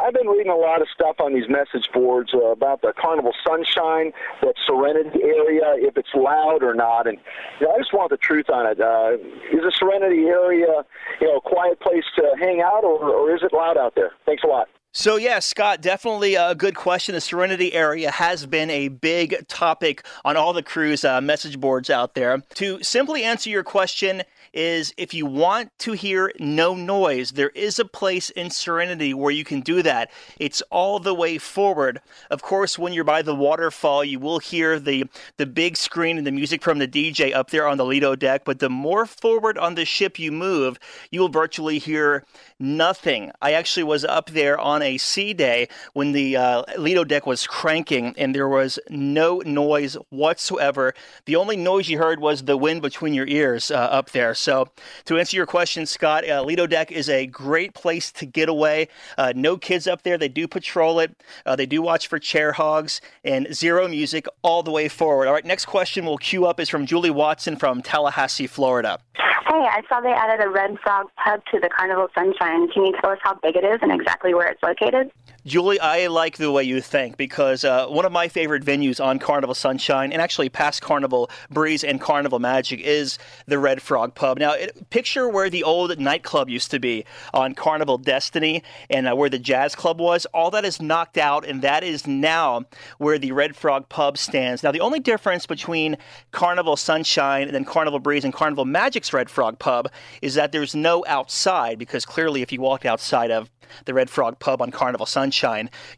I've 0.02 0.14
been 0.14 0.26
reading 0.26 0.50
a 0.50 0.56
lot 0.56 0.82
of 0.82 0.88
stuff 0.92 1.16
on 1.20 1.34
these 1.34 1.48
message 1.48 1.88
boards 1.92 2.30
uh, 2.34 2.46
about 2.46 2.82
the 2.82 2.92
Carnival 2.98 3.32
Sunshine, 3.46 4.12
that 4.42 4.54
Serenity 4.66 5.22
area, 5.22 5.74
if 5.76 5.96
it's 5.96 6.14
loud 6.14 6.62
or 6.62 6.74
not, 6.74 7.06
and 7.06 7.18
you 7.60 7.66
know, 7.66 7.74
I 7.74 7.78
just 7.78 7.92
want 7.92 8.10
the 8.10 8.16
truth 8.16 8.50
on 8.50 8.66
it. 8.66 8.80
Uh, 8.80 9.14
is 9.52 9.62
the 9.62 9.72
Serenity 9.74 10.26
area, 10.26 10.84
you 11.20 11.26
know, 11.26 11.36
a 11.36 11.40
quiet 11.40 11.80
place 11.80 12.04
to 12.16 12.34
hang 12.40 12.60
out, 12.60 12.84
or, 12.84 12.98
or 12.98 13.34
is 13.34 13.42
it 13.42 13.52
loud 13.52 13.76
out 13.76 13.94
there? 13.94 14.12
Thanks 14.26 14.42
a 14.44 14.46
lot. 14.46 14.68
So, 14.98 15.14
yeah, 15.14 15.38
Scott, 15.38 15.80
definitely 15.80 16.34
a 16.34 16.56
good 16.56 16.74
question. 16.74 17.14
The 17.14 17.20
Serenity 17.20 17.72
area 17.72 18.10
has 18.10 18.46
been 18.46 18.68
a 18.68 18.88
big 18.88 19.46
topic 19.46 20.04
on 20.24 20.36
all 20.36 20.52
the 20.52 20.60
cruise 20.60 21.04
uh, 21.04 21.20
message 21.20 21.60
boards 21.60 21.88
out 21.88 22.14
there. 22.14 22.42
To 22.56 22.82
simply 22.82 23.22
answer 23.22 23.48
your 23.48 23.62
question, 23.62 24.24
is 24.52 24.94
if 24.96 25.14
you 25.14 25.26
want 25.26 25.70
to 25.78 25.92
hear 25.92 26.32
no 26.38 26.74
noise, 26.74 27.32
there 27.32 27.50
is 27.50 27.78
a 27.78 27.84
place 27.84 28.30
in 28.30 28.50
Serenity 28.50 29.14
where 29.14 29.30
you 29.30 29.44
can 29.44 29.60
do 29.60 29.82
that. 29.82 30.10
It's 30.38 30.62
all 30.70 30.98
the 30.98 31.14
way 31.14 31.38
forward. 31.38 32.00
Of 32.30 32.42
course, 32.42 32.78
when 32.78 32.92
you're 32.92 33.04
by 33.04 33.22
the 33.22 33.34
waterfall, 33.34 34.04
you 34.04 34.18
will 34.18 34.38
hear 34.38 34.78
the 34.78 35.04
the 35.36 35.46
big 35.46 35.76
screen 35.76 36.18
and 36.18 36.26
the 36.26 36.32
music 36.32 36.62
from 36.62 36.78
the 36.78 36.88
DJ 36.88 37.34
up 37.34 37.50
there 37.50 37.66
on 37.66 37.76
the 37.76 37.84
Lido 37.84 38.16
deck. 38.16 38.44
But 38.44 38.58
the 38.58 38.70
more 38.70 39.06
forward 39.06 39.58
on 39.58 39.74
the 39.74 39.84
ship 39.84 40.18
you 40.18 40.32
move, 40.32 40.78
you 41.10 41.20
will 41.20 41.28
virtually 41.28 41.78
hear 41.78 42.24
nothing. 42.60 43.30
I 43.40 43.52
actually 43.52 43.84
was 43.84 44.04
up 44.04 44.30
there 44.30 44.58
on 44.58 44.82
a 44.82 44.98
sea 44.98 45.32
day 45.32 45.68
when 45.92 46.12
the 46.12 46.36
uh, 46.36 46.62
Lido 46.76 47.04
deck 47.04 47.26
was 47.26 47.46
cranking 47.46 48.14
and 48.18 48.34
there 48.34 48.48
was 48.48 48.78
no 48.88 49.42
noise 49.44 49.94
whatsoever. 50.10 50.94
The 51.26 51.36
only 51.36 51.56
noise 51.56 51.88
you 51.88 51.98
heard 51.98 52.20
was 52.20 52.42
the 52.42 52.56
wind 52.56 52.82
between 52.82 53.14
your 53.14 53.26
ears 53.26 53.70
uh, 53.70 53.76
up 53.76 54.10
there. 54.10 54.34
So, 54.34 54.68
to 55.04 55.18
answer 55.18 55.36
your 55.36 55.46
question, 55.46 55.86
Scott, 55.86 56.28
uh, 56.28 56.42
Lido 56.42 56.66
deck 56.66 56.90
is 56.90 57.08
a 57.08 57.26
great 57.26 57.74
place 57.74 58.10
to 58.12 58.26
get 58.26 58.48
away. 58.48 58.88
Uh, 59.16 59.32
no 59.34 59.56
kids 59.56 59.86
up 59.86 60.02
there. 60.02 60.18
They 60.18 60.28
do 60.28 60.48
patrol 60.48 61.00
it. 61.00 61.22
Uh, 61.46 61.56
they 61.56 61.66
do 61.66 61.82
watch 61.82 62.08
for 62.08 62.18
chair 62.18 62.52
hogs 62.52 63.00
and 63.24 63.54
zero 63.54 63.88
music 63.88 64.26
all 64.42 64.62
the 64.62 64.70
way 64.70 64.88
forward. 64.88 65.28
All 65.28 65.34
right, 65.34 65.44
next 65.44 65.66
question 65.66 66.04
we'll 66.04 66.18
queue 66.18 66.46
up 66.46 66.60
is 66.60 66.68
from 66.68 66.86
Julie 66.86 67.10
Watson 67.10 67.56
from 67.56 67.82
Tallahassee, 67.82 68.46
Florida. 68.46 68.98
Hey, 69.14 69.66
I 69.66 69.82
saw 69.88 70.00
they 70.00 70.12
added 70.12 70.44
a 70.44 70.50
Red 70.50 70.78
Frog 70.82 71.06
pub 71.24 71.40
to 71.50 71.58
the 71.58 71.70
Carnival 71.70 72.08
Sunshine. 72.14 72.47
Can 72.72 72.86
you 72.86 72.92
tell 73.00 73.10
us 73.10 73.18
how 73.22 73.34
big 73.42 73.56
it 73.56 73.64
is 73.64 73.78
and 73.82 73.92
exactly 73.92 74.34
where 74.34 74.48
it's 74.48 74.62
located? 74.62 75.10
Julie, 75.48 75.80
I 75.80 76.08
like 76.08 76.36
the 76.36 76.52
way 76.52 76.62
you 76.62 76.82
think 76.82 77.16
because 77.16 77.64
uh, 77.64 77.86
one 77.86 78.04
of 78.04 78.12
my 78.12 78.28
favorite 78.28 78.62
venues 78.62 79.02
on 79.02 79.18
Carnival 79.18 79.54
Sunshine 79.54 80.12
and 80.12 80.20
actually 80.20 80.50
past 80.50 80.82
Carnival 80.82 81.30
Breeze 81.48 81.82
and 81.82 81.98
Carnival 81.98 82.38
Magic 82.38 82.80
is 82.80 83.18
the 83.46 83.58
Red 83.58 83.80
Frog 83.80 84.14
Pub. 84.14 84.38
Now, 84.38 84.52
it, 84.52 84.90
picture 84.90 85.26
where 85.26 85.48
the 85.48 85.64
old 85.64 85.98
nightclub 85.98 86.50
used 86.50 86.70
to 86.72 86.78
be 86.78 87.06
on 87.32 87.54
Carnival 87.54 87.96
Destiny 87.96 88.62
and 88.90 89.08
uh, 89.08 89.16
where 89.16 89.30
the 89.30 89.38
Jazz 89.38 89.74
Club 89.74 89.98
was. 90.00 90.26
All 90.26 90.50
that 90.50 90.66
is 90.66 90.82
knocked 90.82 91.16
out, 91.16 91.46
and 91.46 91.62
that 91.62 91.82
is 91.82 92.06
now 92.06 92.66
where 92.98 93.18
the 93.18 93.32
Red 93.32 93.56
Frog 93.56 93.88
Pub 93.88 94.18
stands. 94.18 94.62
Now, 94.62 94.70
the 94.70 94.80
only 94.80 95.00
difference 95.00 95.46
between 95.46 95.96
Carnival 96.30 96.76
Sunshine 96.76 97.44
and 97.44 97.54
then 97.54 97.64
Carnival 97.64 98.00
Breeze 98.00 98.24
and 98.24 98.34
Carnival 98.34 98.66
Magic's 98.66 99.14
Red 99.14 99.30
Frog 99.30 99.58
Pub 99.58 99.90
is 100.20 100.34
that 100.34 100.52
there's 100.52 100.74
no 100.74 101.04
outside 101.06 101.78
because 101.78 102.04
clearly, 102.04 102.42
if 102.42 102.52
you 102.52 102.60
walked 102.60 102.84
outside 102.84 103.30
of 103.30 103.48
the 103.84 103.94
Red 103.94 104.10
Frog 104.10 104.38
Pub 104.38 104.62
on 104.62 104.70
Carnival 104.70 105.06
Sunshine, 105.06 105.37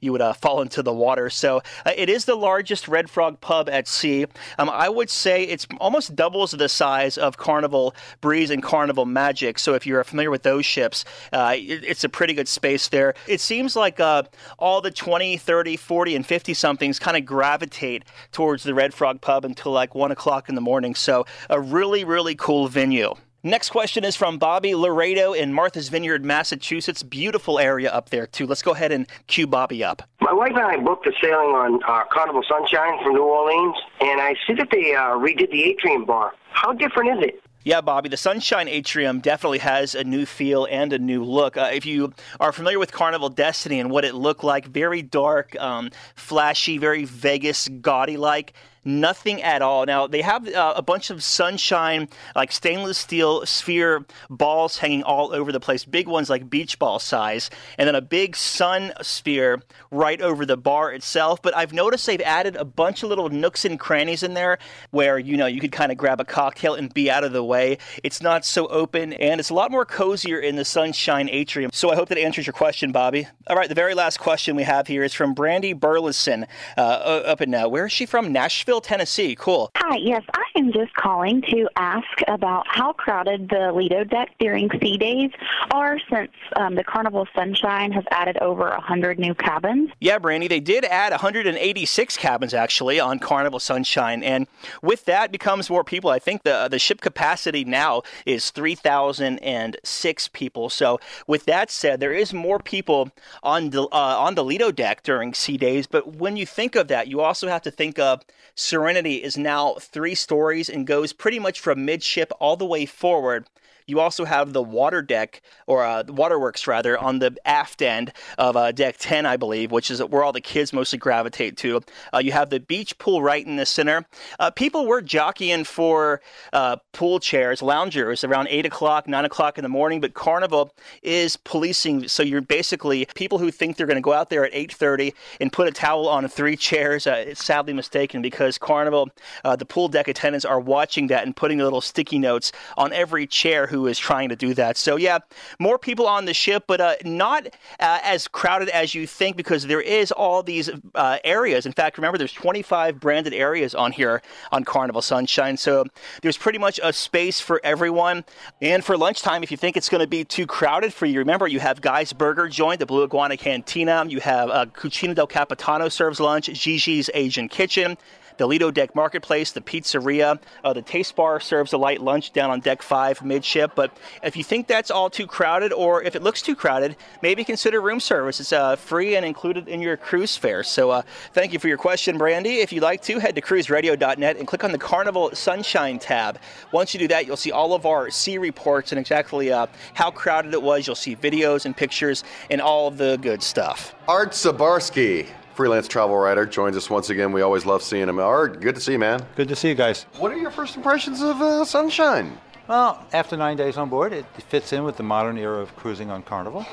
you 0.01 0.13
would 0.13 0.21
uh, 0.21 0.33
fall 0.33 0.63
into 0.63 0.83
the 0.83 0.93
water. 0.93 1.31
So 1.31 1.59
uh, 1.87 1.93
it 1.97 2.09
is 2.09 2.25
the 2.25 2.35
largest 2.35 2.89
Red 2.89 3.09
Frog 3.09 3.41
pub 3.41 3.69
at 3.69 3.89
sea. 3.89 4.27
Um, 4.59 4.69
I 4.71 4.89
would 4.89 5.11
say 5.11 5.45
it's 5.45 5.67
almost 5.81 6.17
doubles 6.17 6.53
the 6.53 6.69
size 6.69 7.19
of 7.19 7.37
Carnival 7.37 7.95
Breeze 8.21 8.51
and 8.51 8.63
Carnival 8.63 9.07
Magic. 9.07 9.59
So 9.59 9.75
if 9.75 9.87
you're 9.87 10.03
familiar 10.05 10.31
with 10.31 10.43
those 10.43 10.67
ships, 10.67 11.05
uh, 11.33 11.55
it, 11.57 11.85
it's 11.85 12.05
a 12.05 12.09
pretty 12.09 12.35
good 12.35 12.49
space 12.49 12.89
there. 12.89 13.15
It 13.27 13.41
seems 13.41 13.77
like 13.77 14.01
uh, 14.01 14.25
all 14.59 14.81
the 14.81 14.91
20, 14.91 15.37
30, 15.37 15.77
40, 15.77 16.17
and 16.17 16.27
50 16.27 16.55
somethings 16.55 16.99
kind 16.99 17.17
of 17.17 17.25
gravitate 17.25 18.05
towards 18.33 18.63
the 18.63 18.75
Red 18.75 18.95
Frog 18.95 19.21
pub 19.21 19.45
until 19.45 19.73
like 19.73 19.95
1 19.95 20.11
o'clock 20.11 20.49
in 20.49 20.55
the 20.55 20.61
morning. 20.61 20.95
So 20.95 21.27
a 21.49 21.61
really, 21.61 22.05
really 22.05 22.35
cool 22.35 22.69
venue. 22.69 23.15
Next 23.43 23.71
question 23.71 24.05
is 24.05 24.17
from 24.17 24.37
Bobby 24.37 24.75
Laredo 24.75 25.33
in 25.33 25.55
Martha's 25.55 25.89
Vineyard, 25.89 26.23
Massachusetts. 26.23 27.03
Beautiful 27.03 27.59
area 27.59 27.91
up 27.91 28.11
there, 28.11 28.27
too. 28.27 28.47
Let's 28.47 28.61
go 28.61 28.73
ahead 28.73 28.93
and 28.93 29.07
cue 29.29 29.47
Bobby 29.47 29.83
up. 29.83 30.03
My 30.21 30.35
wife 30.35 30.53
and 30.55 30.61
I 30.61 30.77
booked 30.77 31.07
a 31.07 31.13
sailing 31.23 31.55
on 31.55 31.83
uh, 31.85 32.05
Carnival 32.13 32.43
Sunshine 32.47 33.03
from 33.03 33.15
New 33.15 33.23
Orleans, 33.23 33.77
and 34.03 34.21
I 34.21 34.35
see 34.47 34.53
that 34.57 34.69
they 34.71 34.95
uh, 34.95 35.13
redid 35.13 35.51
the 35.51 35.65
atrium 35.65 36.05
bar. 36.05 36.35
How 36.51 36.75
different 36.75 37.19
is 37.19 37.29
it? 37.29 37.43
Yeah, 37.65 37.81
Bobby, 37.81 38.11
the 38.11 38.17
Sunshine 38.19 38.69
Atrium 38.69 39.21
definitely 39.21 39.59
has 39.59 39.95
a 39.95 40.05
new 40.05 40.27
feel 40.27 40.67
and 40.71 40.93
a 40.93 40.99
new 40.99 41.25
look. 41.25 41.57
Uh, 41.57 41.71
if 41.73 41.85
you 41.87 42.13
are 42.41 42.53
familiar 42.53 42.79
with 42.79 42.93
Carnival 42.93 43.29
Destiny 43.31 43.81
and 43.81 43.91
what 43.91 44.05
it 44.05 44.15
looked 44.15 44.45
like, 44.45 44.67
very 44.67 45.03
dark, 45.03 45.59
um, 45.59 45.91
flashy, 46.15 46.79
very 46.79 47.05
Vegas, 47.05 47.69
gaudy 47.69 48.17
like. 48.17 48.55
Nothing 48.85 49.43
at 49.43 49.61
all. 49.61 49.85
Now, 49.85 50.07
they 50.07 50.23
have 50.23 50.49
uh, 50.49 50.73
a 50.75 50.83
bunch 50.83 51.11
of 51.11 51.23
sunshine, 51.23 52.09
like 52.35 52.51
stainless 52.51 52.97
steel 52.97 53.45
sphere 53.45 54.07
balls 54.31 54.79
hanging 54.79 55.03
all 55.03 55.35
over 55.35 55.53
the 55.53 55.61
place, 55.61 55.85
big 55.85 56.09
ones 56.09 56.31
like 56.31 56.49
beach 56.49 56.79
ball 56.79 56.99
size, 56.99 57.51
and 57.77 57.87
then 57.87 57.95
a 57.95 58.01
big 58.01 58.37
sun 58.37 58.93
sphere 59.03 59.63
right 59.91 60.21
over 60.23 60.47
the 60.47 60.57
bar 60.57 60.93
itself. 60.93 61.43
But 61.43 61.55
I've 61.57 61.73
noticed 61.75 62.07
they've 62.07 62.21
added 62.23 62.57
a 62.57 62.65
bunch 62.65 63.03
of 63.03 63.11
little 63.11 63.29
nooks 63.29 63.67
and 63.67 63.79
crannies 63.79 64.23
in 64.23 64.33
there 64.33 64.59
where, 64.93 65.19
you 65.19 65.37
know, 65.37 65.47
you 65.47 65.61
could 65.61 65.73
kind 65.73 65.93
of 65.93 65.99
grab 65.99 66.21
a 66.21 66.25
cocktail 66.25 66.75
and 66.75 66.93
be 66.95 67.11
out 67.11 67.25
of 67.25 67.33
the 67.33 67.45
way. 67.45 67.77
It's 68.03 68.23
not 68.23 68.47
so 68.47 68.67
open, 68.69 69.13
and 69.13 69.41
it's 69.41 69.51
a 69.51 69.55
lot 69.55 69.71
more 69.71 69.85
cozier 69.85 70.39
in 70.39 70.57
the 70.57 70.65
Sunshine 70.65 71.29
Atrium. 71.29 71.71
So 71.75 71.91
I 71.91 71.97
hope 71.97 72.09
that 72.09 72.19
answers 72.19 72.47
your 72.47 72.55
question, 72.55 72.93
Bobby. 72.93 73.29
All 73.47 73.57
right, 73.57 73.69
the 73.69 73.75
very 73.75 73.95
last 73.95 74.21
question 74.21 74.57
we 74.57 74.63
have 74.63 74.87
here 74.87 75.05
is 75.05 75.13
from 75.13 75.35
Brandy 75.35 75.75
Burleson 75.75 76.47
uh, 76.79 76.81
up 76.81 77.43
in, 77.43 77.55
uh, 77.55 77.69
where 77.69 77.85
is 77.85 77.93
she 77.93 78.07
from? 78.07 78.33
Nashville, 78.33 78.70
Tennessee. 78.79 79.35
Cool. 79.35 79.73
Hi, 79.77 79.97
yes, 79.97 80.23
I 80.35 80.45
am 80.57 80.73
just 80.73 80.95
calling 80.95 81.43
to 81.51 81.69
ask 81.75 82.07
about 82.29 82.67
how 82.69 82.93
crowded 82.93 83.49
the 83.49 83.73
Lido 83.73 84.05
deck 84.05 84.31
during 84.39 84.71
sea 84.81 84.97
days 84.97 85.31
are 85.73 85.99
since 86.09 86.31
um, 86.55 86.77
the 86.77 86.85
Carnival 86.85 87.27
Sunshine 87.35 87.91
has 87.91 88.05
added 88.13 88.37
over 88.39 88.69
100 88.69 89.19
new 89.19 89.35
cabins. 89.35 89.91
Yeah, 89.99 90.19
Brandy, 90.19 90.47
they 90.47 90.61
did 90.61 90.85
add 90.85 91.11
186 91.11 92.17
cabins 92.17 92.55
actually 92.55 93.01
on 93.01 93.19
Carnival 93.19 93.59
Sunshine, 93.59 94.23
and 94.23 94.47
with 94.83 95.07
that 95.07 95.33
becomes 95.33 95.69
more 95.69 95.83
people. 95.83 96.11
I 96.11 96.19
think 96.19 96.45
the 96.45 96.69
the 96.71 96.79
ship 96.79 97.01
capacity 97.01 97.65
now 97.65 98.03
is 98.27 98.51
3,006 98.51 100.29
people. 100.29 100.69
So, 100.69 101.01
with 101.27 101.47
that 101.47 101.71
said, 101.71 102.01
there 102.01 102.13
is 102.13 102.35
more 102.35 102.59
people 102.59 103.11
on 103.43 103.71
the 103.71 103.83
uh, 103.85 104.17
on 104.19 104.35
the 104.35 104.45
Lido 104.45 104.71
deck 104.71 105.03
during 105.03 105.33
sea 105.35 105.57
days. 105.57 105.87
But 105.87 106.17
when 106.17 106.37
you 106.37 106.45
think 106.47 106.77
of 106.77 106.89
that, 106.89 107.09
you 107.09 107.21
also 107.21 107.49
have 107.49 107.63
to 107.63 107.71
think 107.71 107.99
of 107.99 108.23
Serenity 108.61 109.23
is 109.23 109.39
now 109.39 109.77
three 109.81 110.15
stories 110.15 110.69
and 110.69 110.87
goes 110.87 111.15
pretty 111.15 111.39
much 111.39 111.59
from 111.59 111.87
midship 111.87 112.31
all 112.41 112.57
the 112.57 112.67
way 112.67 112.85
forward. 112.85 113.47
You 113.91 113.99
also 113.99 114.25
have 114.25 114.53
the 114.53 114.63
water 114.63 115.03
deck, 115.03 115.43
or 115.67 115.85
uh, 115.85 116.05
waterworks 116.07 116.69
rather, 116.69 116.97
on 116.97 117.19
the 117.19 117.37
aft 117.45 117.83
end 117.83 118.13
of 118.39 118.57
uh, 118.57 118.71
deck 118.71 118.97
10, 118.99 119.27
I 119.27 119.37
believe, 119.37 119.73
which 119.73 119.91
is 119.91 120.01
where 120.01 120.23
all 120.23 120.33
the 120.33 120.41
kids 120.41 120.73
mostly 120.73 120.99
gravitate 120.99 121.57
to. 121.59 121.83
Uh, 122.15 122.19
you 122.19 122.31
have 122.31 122.51
the 122.51 122.61
beach 122.61 122.97
pool 122.99 123.21
right 123.21 123.45
in 123.45 123.57
the 123.57 123.67
center. 123.67 124.07
Uh, 124.39 124.53
people 124.53 124.87
were 124.87 125.03
jockeying 125.03 125.65
for 125.65 126.21
uh, 126.53 126.77
pool 126.93 127.19
chairs, 127.19 127.63
loungers 127.63 128.23
around 128.23 128.47
8 128.49 128.65
o'clock, 128.67 129.09
9 129.09 129.25
o'clock 129.25 129.59
in 129.59 129.65
the 129.65 129.69
morning, 129.69 130.01
but 130.01 130.15
Carnival 130.15 130.73
is 131.03 131.37
policing. 131.37 132.07
So 132.07 132.23
you're 132.23 132.41
basically 132.41 133.09
people 133.17 133.39
who 133.39 133.51
think 133.51 133.77
they're 133.77 133.89
going 133.89 133.97
to 133.97 134.01
go 134.01 134.13
out 134.13 134.31
there 134.31 134.45
at 134.45 134.53
8.30 134.53 135.15
and 135.41 135.53
put 135.53 135.67
a 135.67 135.73
towel 135.73 136.07
on 136.09 136.29
three 136.29 136.57
chairs. 136.57 137.09
Uh, 137.09 137.25
it's 137.27 137.45
sadly 137.45 137.73
mistaken 137.73 138.23
because 138.23 138.57
Carnival, 138.57 139.11
the 139.43 139.65
pool 139.65 139.89
deck 139.89 140.07
attendants 140.07 140.45
are 140.45 140.61
watching 140.61 141.09
that 141.09 141.25
and 141.25 141.35
putting 141.35 141.59
little 141.59 141.81
sticky 141.81 142.21
notes 142.21 142.53
on 142.77 142.93
every 142.93 143.27
chair 143.27 143.67
who 143.67 143.80
is 143.87 143.99
trying 143.99 144.29
to 144.29 144.37
do 144.37 144.55
that. 144.55 144.77
So, 144.77 144.97
yeah, 144.97 145.19
more 145.59 145.79
people 145.79 146.07
on 146.07 146.25
the 146.25 146.35
ship, 146.35 146.65
but 146.67 146.81
uh, 146.81 146.95
not 147.05 147.47
uh, 147.47 147.99
as 148.03 148.29
crowded 148.29 148.69
as 148.71 148.95
you 148.95 149.07
think 149.07 149.37
because 149.37 149.67
there 149.67 149.81
is 149.81 150.13
all 150.13 150.43
these 150.43 150.71
uh, 150.95 151.19
areas. 151.25 151.67
In 151.67 151.73
fact, 151.73 151.99
remember, 151.99 152.19
there's 152.19 152.33
25 152.33 153.01
branded 153.01 153.35
areas 153.35 153.75
on 153.75 153.93
here 153.93 154.23
on 154.53 154.65
Carnival 154.65 155.03
Sunshine. 155.03 155.57
So 155.57 155.85
there's 156.23 156.37
pretty 156.37 156.59
much 156.59 156.81
a 156.83 156.93
space 156.93 157.41
for 157.41 157.61
everyone. 157.65 158.25
And 158.61 158.85
for 158.85 158.97
lunchtime, 158.97 159.43
if 159.43 159.51
you 159.51 159.57
think 159.57 159.77
it's 159.77 159.89
going 159.89 160.03
to 160.03 160.09
be 160.09 160.25
too 160.25 160.47
crowded 160.47 160.93
for 160.93 161.07
you, 161.07 161.19
remember, 161.19 161.47
you 161.47 161.61
have 161.61 161.81
Guy's 161.81 162.13
Burger 162.13 162.49
Joint, 162.49 162.81
the 162.81 162.87
Blue 162.87 163.05
Iguana 163.05 163.37
Cantina. 163.37 164.05
You 164.07 164.21
have 164.21 164.51
uh, 164.51 164.67
Cucina 164.67 165.15
del 165.15 165.27
Capitano 165.27 165.89
serves 165.89 166.21
lunch, 166.21 166.47
Gigi's 166.47 167.11
Asian 167.15 167.49
Kitchen 167.49 167.97
the 168.41 168.47
Lido 168.47 168.71
Deck 168.71 168.95
Marketplace, 168.95 169.53
the 169.53 169.61
pizzeria. 169.61 170.41
Uh, 170.65 170.73
the 170.73 170.81
Taste 170.81 171.15
Bar 171.15 171.41
serves 171.41 171.75
a 171.75 171.77
light 171.77 172.01
lunch 172.01 172.33
down 172.33 172.49
on 172.49 172.61
Deck 172.61 172.81
5 172.81 173.23
midship. 173.23 173.73
But 173.75 173.95
if 174.23 174.35
you 174.35 174.43
think 174.43 174.67
that's 174.67 174.91
all 174.91 175.11
too 175.11 175.27
crowded 175.27 175.75
or 175.75 176.03
if 176.03 176.17
it 176.17 176.23
looks 176.23 176.41
too 176.41 176.57
crowded, 176.57 176.97
maybe 177.21 177.45
consider 177.45 177.83
room 177.83 178.01
service. 178.01 178.41
It's 178.41 178.55
uh, 178.55 178.77
free 178.77 179.15
and 179.15 179.27
included 179.27 179.69
in 179.69 179.83
your 179.83 179.99
cruise 179.99 180.39
fare. 180.39 180.63
So 180.63 180.91
uh, 180.91 181.03
thank 181.35 181.53
you 181.53 181.59
for 181.59 181.69
your 181.69 181.77
question, 181.77 182.17
Brandy. 182.17 182.61
If 182.61 182.73
you'd 182.73 182.83
like 182.83 183.03
to, 183.03 183.19
head 183.19 183.35
to 183.35 183.43
cruiseradio.net 183.43 184.39
and 184.39 184.49
click 184.49 184.65
on 184.65 184.73
the 184.73 184.79
Carnival 184.79 185.35
Sunshine 185.35 185.99
tab. 185.99 186.39
Once 186.73 186.95
you 186.95 187.01
do 187.01 187.09
that, 187.09 187.27
you'll 187.27 187.37
see 187.37 187.53
all 187.53 187.75
of 187.75 187.85
our 187.85 188.09
sea 188.09 188.39
reports 188.39 188.91
and 188.91 188.99
exactly 188.99 189.53
uh, 189.53 189.67
how 189.93 190.11
crowded 190.11 190.55
it 190.55 190.63
was. 190.63 190.87
You'll 190.87 190.97
see 190.97 191.15
videos 191.15 191.67
and 191.67 191.77
pictures 191.77 192.25
and 192.49 192.63
all 192.63 192.91
the 192.91 193.19
good 193.21 193.43
stuff. 193.43 193.95
Art 194.09 194.31
Sabarsky 194.31 195.29
freelance 195.55 195.89
travel 195.89 196.17
writer, 196.17 196.47
joins 196.47 196.77
us 196.77 196.89
once 196.89 197.11
again. 197.11 197.33
We 197.33 197.43
always 197.43 197.67
love 197.67 197.83
seeing 197.83 198.09
him. 198.09 198.19
Art, 198.19 198.61
good 198.61 198.75
to 198.75 198.81
see 198.81 198.93
you, 198.93 198.99
man. 198.99 199.25
Good 199.37 199.49
to 199.49 199.57
see 199.57 199.69
you 199.69 199.75
guys. 199.75 200.07
What 200.19 200.33
are 200.33 200.37
your 200.37 200.51
first 200.51 200.77
impressions 200.77 201.23
of 201.23 201.41
uh, 201.41 201.65
Sunshine? 201.65 202.39
Well, 202.69 203.05
after 203.13 203.37
nine 203.37 203.57
days 203.57 203.77
on 203.77 203.89
board, 203.89 204.13
it 204.13 204.25
fits 204.49 204.73
in 204.73 204.85
with 204.85 204.97
the 204.97 205.03
modern 205.03 205.37
era 205.39 205.59
of 205.59 205.75
cruising 205.77 206.11
on 206.11 206.23
Carnival. 206.23 206.65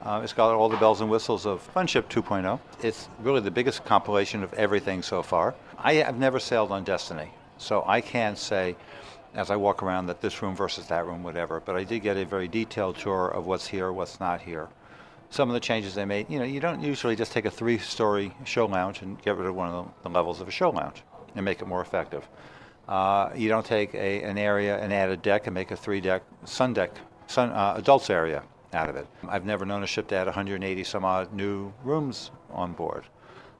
Uh, 0.00 0.20
it's 0.24 0.32
got 0.32 0.52
all 0.52 0.68
the 0.68 0.76
bells 0.78 1.00
and 1.00 1.10
whistles 1.10 1.46
of 1.46 1.66
Funship 1.74 2.04
2.0. 2.04 2.58
It's 2.82 3.08
really 3.20 3.40
the 3.40 3.50
biggest 3.50 3.84
compilation 3.84 4.42
of 4.42 4.52
everything 4.54 5.02
so 5.02 5.22
far. 5.22 5.54
I 5.78 5.94
have 5.94 6.18
never 6.18 6.40
sailed 6.40 6.72
on 6.72 6.84
Destiny, 6.84 7.30
so 7.58 7.84
I 7.86 8.00
can't 8.00 8.38
say 8.38 8.74
as 9.34 9.50
I 9.50 9.56
walk 9.56 9.82
around 9.82 10.06
that 10.06 10.20
this 10.20 10.42
room 10.42 10.56
versus 10.56 10.86
that 10.88 11.06
room, 11.06 11.22
whatever. 11.22 11.60
But 11.60 11.76
I 11.76 11.84
did 11.84 12.00
get 12.00 12.16
a 12.16 12.24
very 12.24 12.48
detailed 12.48 12.96
tour 12.96 13.28
of 13.28 13.46
what's 13.46 13.66
here, 13.66 13.92
what's 13.92 14.18
not 14.18 14.40
here 14.40 14.68
some 15.32 15.48
of 15.48 15.54
the 15.54 15.60
changes 15.60 15.94
they 15.94 16.04
made. 16.04 16.28
You 16.28 16.38
know, 16.38 16.44
you 16.44 16.60
don't 16.60 16.82
usually 16.82 17.16
just 17.16 17.32
take 17.32 17.46
a 17.46 17.50
three-story 17.50 18.34
show 18.44 18.66
lounge 18.66 19.00
and 19.00 19.20
get 19.22 19.34
rid 19.36 19.46
of 19.46 19.54
one 19.54 19.68
of 19.68 19.88
the, 20.02 20.08
levels 20.10 20.42
of 20.42 20.48
a 20.48 20.50
show 20.50 20.68
lounge 20.68 21.02
and 21.34 21.42
make 21.42 21.62
it 21.62 21.66
more 21.66 21.80
effective. 21.80 22.28
Uh, 22.86 23.30
you 23.34 23.48
don't 23.48 23.64
take 23.64 23.94
a, 23.94 24.22
an 24.22 24.36
area 24.36 24.78
and 24.78 24.92
add 24.92 25.08
a 25.08 25.16
deck 25.16 25.46
and 25.46 25.54
make 25.54 25.70
a 25.70 25.76
three-deck 25.76 26.22
sun 26.44 26.74
deck, 26.74 26.90
sun 27.28 27.48
uh, 27.50 27.72
adults 27.78 28.10
area 28.10 28.42
out 28.74 28.90
of 28.90 28.96
it. 28.96 29.06
I've 29.26 29.46
never 29.46 29.64
known 29.64 29.82
a 29.82 29.86
ship 29.86 30.06
to 30.08 30.16
add 30.16 30.26
180 30.26 30.84
some 30.84 31.04
odd 31.04 31.32
new 31.32 31.72
rooms 31.82 32.30
on 32.50 32.74
board. 32.74 33.04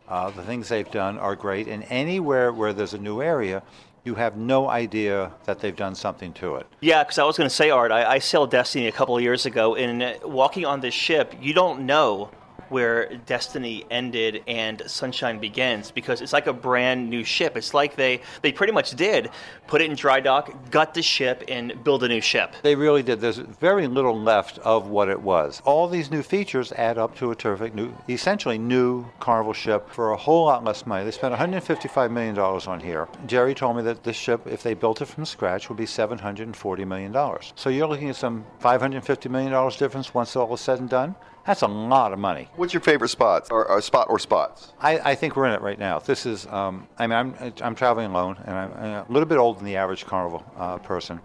Uh, 0.09 0.29
the 0.31 0.43
things 0.43 0.69
they've 0.69 0.91
done 0.91 1.17
are 1.17 1.35
great, 1.35 1.69
and 1.69 1.85
anywhere 1.85 2.53
where 2.53 2.75
there's 2.75 2.93
a 2.93 2.99
new 2.99 3.23
area, 3.23 3.63
you 4.05 4.17
have 4.17 4.37
no 4.37 4.69
idea 4.69 5.33
that 5.45 5.61
they've 5.61 5.77
done 5.77 5.95
something 5.95 6.33
to 6.35 6.57
it. 6.57 6.67
Yeah, 6.81 7.05
because 7.05 7.19
I 7.19 7.25
was 7.25 7.37
going 7.37 7.49
to 7.49 7.55
say, 7.55 7.71
Art, 7.71 7.93
I, 7.93 8.05
I 8.05 8.19
sailed 8.19 8.51
Destiny 8.51 8.89
a 8.89 8.93
couple 8.93 9.17
of 9.17 9.23
years 9.23 9.47
ago, 9.47 9.77
and 9.77 10.03
uh, 10.03 10.15
walking 10.25 10.65
on 10.65 10.81
this 10.81 10.95
ship, 10.95 11.35
you 11.41 11.55
don't 11.55 11.87
know 11.87 12.31
where 12.73 13.15
Destiny 13.27 13.85
ended 13.91 14.43
and 14.49 14.83
Sunshine 14.87 15.39
begins 15.39 15.91
because 15.91 16.21
it's 16.23 16.33
like 16.33 16.47
a 16.47 16.53
brand 16.53 17.09
new 17.09 17.23
ship. 17.23 17.57
It's 17.57 17.75
like 17.75 17.95
they 17.95 18.23
they 18.41 18.51
pretty 18.51 18.73
much 18.73 18.93
did 18.93 19.31
put 19.67 19.81
it 19.81 19.91
in 19.91 19.97
dry 19.97 20.21
dock, 20.21 20.71
gut 20.71 20.95
the 20.95 21.03
ship, 21.03 21.45
and 21.49 21.83
build 21.85 22.03
a 22.03 22.09
new 22.09 22.21
ship. 22.21 22.55
They 22.63 22.75
really 22.75 23.03
did. 23.03 23.21
There's 23.21 23.39
very 23.39 23.87
little 23.87 24.19
left 24.19 24.59
of 24.59 24.89
what 24.89 25.09
it 25.09 25.21
was. 25.21 25.63
All 25.65 25.87
these 25.87 26.11
new 26.11 26.23
features 26.23 26.73
add 26.73 26.99
up 26.99 27.15
to 27.17 27.31
a 27.31 27.37
terrific 27.37 27.75
new, 27.75 27.95
essentially 28.09 28.59
new 28.59 29.07
Carnival 29.21 29.53
ship 29.53 29.89
for 29.91 30.13
a 30.13 30.17
whole 30.17 30.47
lot 30.47 30.65
less 30.65 30.87
money. 30.87 31.05
They 31.05 31.11
spent 31.11 31.33
155 31.33 32.11
million 32.11 32.35
dollars 32.35 32.67
on 32.67 32.81
here. 32.81 33.09
Jerry 33.27 33.55
told 33.55 33.77
me 33.77 33.83
that 33.83 34.03
this 34.03 34.17
ship, 34.17 34.47
if 34.47 34.63
they 34.63 34.75
built 34.75 35.03
it 35.03 35.07
from 35.07 35.25
scratch, 35.27 35.69
would 35.69 35.79
be 35.79 35.87
740 35.87 36.85
million 36.85 37.13
dollars. 37.13 37.53
So 37.55 37.69
you're 37.69 37.89
looking 37.89 38.09
at 38.09 38.17
some 38.17 38.45
550 38.61 39.29
million 39.29 39.53
dollars 39.53 39.77
difference 39.77 40.15
once 40.15 40.35
all 40.35 40.53
is 40.55 40.61
said 40.61 40.81
and 40.81 40.89
done. 40.89 41.15
That's 41.47 41.63
a 41.63 41.67
lot 41.67 42.13
of 42.13 42.19
money. 42.19 42.49
What's 42.55 42.73
your 42.73 42.81
favorite 42.83 43.09
spot 43.09 43.49
or, 43.51 43.67
or 43.67 43.81
spot 43.81 44.09
or 44.09 44.19
spots? 44.19 44.73
I, 44.81 44.99
I, 44.99 45.15
think 45.17 45.35
we're 45.35 45.47
in 45.47 45.53
it 45.55 45.61
right 45.61 45.79
now. 45.79 45.99
This 45.99 46.25
is, 46.25 46.47
um, 46.47 46.87
I 46.99 47.07
mean, 47.07 47.19
I'm, 47.19 47.53
I'm 47.61 47.75
traveling 47.75 48.07
alone, 48.11 48.37
and 48.45 48.57
I'm 48.57 48.71
a 48.71 49.07
little 49.09 49.29
bit 49.29 49.39
older 49.39 49.59
than 49.59 49.67
the 49.67 49.77
average 49.77 50.07
carnival 50.07 50.45
uh, 50.57 50.79
person. 50.79 51.21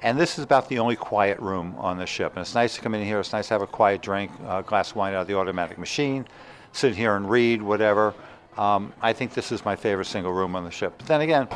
And 0.00 0.18
this 0.18 0.38
is 0.38 0.44
about 0.44 0.68
the 0.68 0.78
only 0.78 0.96
quiet 0.96 1.38
room 1.40 1.74
on 1.76 1.98
the 1.98 2.06
ship. 2.06 2.32
And 2.32 2.40
it's 2.40 2.54
nice 2.54 2.76
to 2.76 2.80
come 2.80 2.94
in 2.94 3.04
here. 3.04 3.18
It's 3.20 3.32
nice 3.32 3.48
to 3.48 3.54
have 3.54 3.62
a 3.62 3.66
quiet 3.66 4.00
drink, 4.00 4.30
a 4.46 4.62
glass 4.62 4.90
of 4.90 4.96
wine 4.96 5.14
out 5.14 5.22
of 5.22 5.26
the 5.26 5.36
automatic 5.36 5.76
machine, 5.76 6.26
sit 6.72 6.94
here 6.94 7.16
and 7.16 7.28
read, 7.28 7.60
whatever. 7.60 8.14
Um, 8.56 8.92
I 9.02 9.12
think 9.12 9.34
this 9.34 9.52
is 9.52 9.64
my 9.64 9.76
favorite 9.76 10.06
single 10.06 10.32
room 10.32 10.56
on 10.56 10.64
the 10.64 10.70
ship. 10.70 10.94
But 10.98 11.08
then 11.08 11.20
again, 11.20 11.48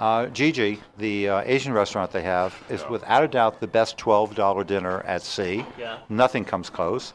uh, 0.00 0.26
Gigi, 0.28 0.80
the 0.96 1.28
uh, 1.28 1.42
Asian 1.44 1.74
restaurant 1.74 2.10
they 2.10 2.22
have, 2.22 2.56
is 2.70 2.82
without 2.88 3.22
a 3.22 3.28
doubt 3.28 3.60
the 3.60 3.66
best 3.66 3.98
$12 3.98 4.66
dinner 4.66 5.02
at 5.02 5.20
sea. 5.20 5.64
Yeah. 5.78 5.98
Nothing 6.08 6.42
comes 6.42 6.70
close. 6.70 7.12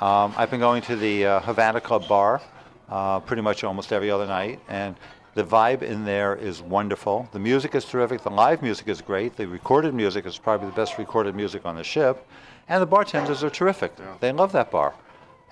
Um, 0.00 0.32
I've 0.36 0.48
been 0.48 0.60
going 0.60 0.80
to 0.82 0.94
the 0.94 1.26
uh, 1.26 1.40
Havana 1.40 1.80
Club 1.80 2.06
bar 2.06 2.40
uh, 2.88 3.18
pretty 3.18 3.42
much 3.42 3.64
almost 3.64 3.92
every 3.92 4.12
other 4.12 4.26
night, 4.26 4.60
and 4.68 4.94
the 5.34 5.42
vibe 5.42 5.82
in 5.82 6.04
there 6.04 6.36
is 6.36 6.62
wonderful. 6.62 7.28
The 7.32 7.40
music 7.40 7.74
is 7.74 7.84
terrific. 7.84 8.22
The 8.22 8.30
live 8.30 8.62
music 8.62 8.88
is 8.88 9.02
great. 9.02 9.36
The 9.36 9.48
recorded 9.48 9.92
music 9.92 10.24
is 10.24 10.38
probably 10.38 10.68
the 10.68 10.76
best 10.76 10.98
recorded 10.98 11.34
music 11.34 11.66
on 11.66 11.74
the 11.74 11.84
ship, 11.84 12.24
and 12.68 12.80
the 12.80 12.86
bartenders 12.86 13.42
are 13.42 13.50
terrific. 13.50 13.92
They 14.20 14.30
love 14.30 14.52
that 14.52 14.70
bar. 14.70 14.94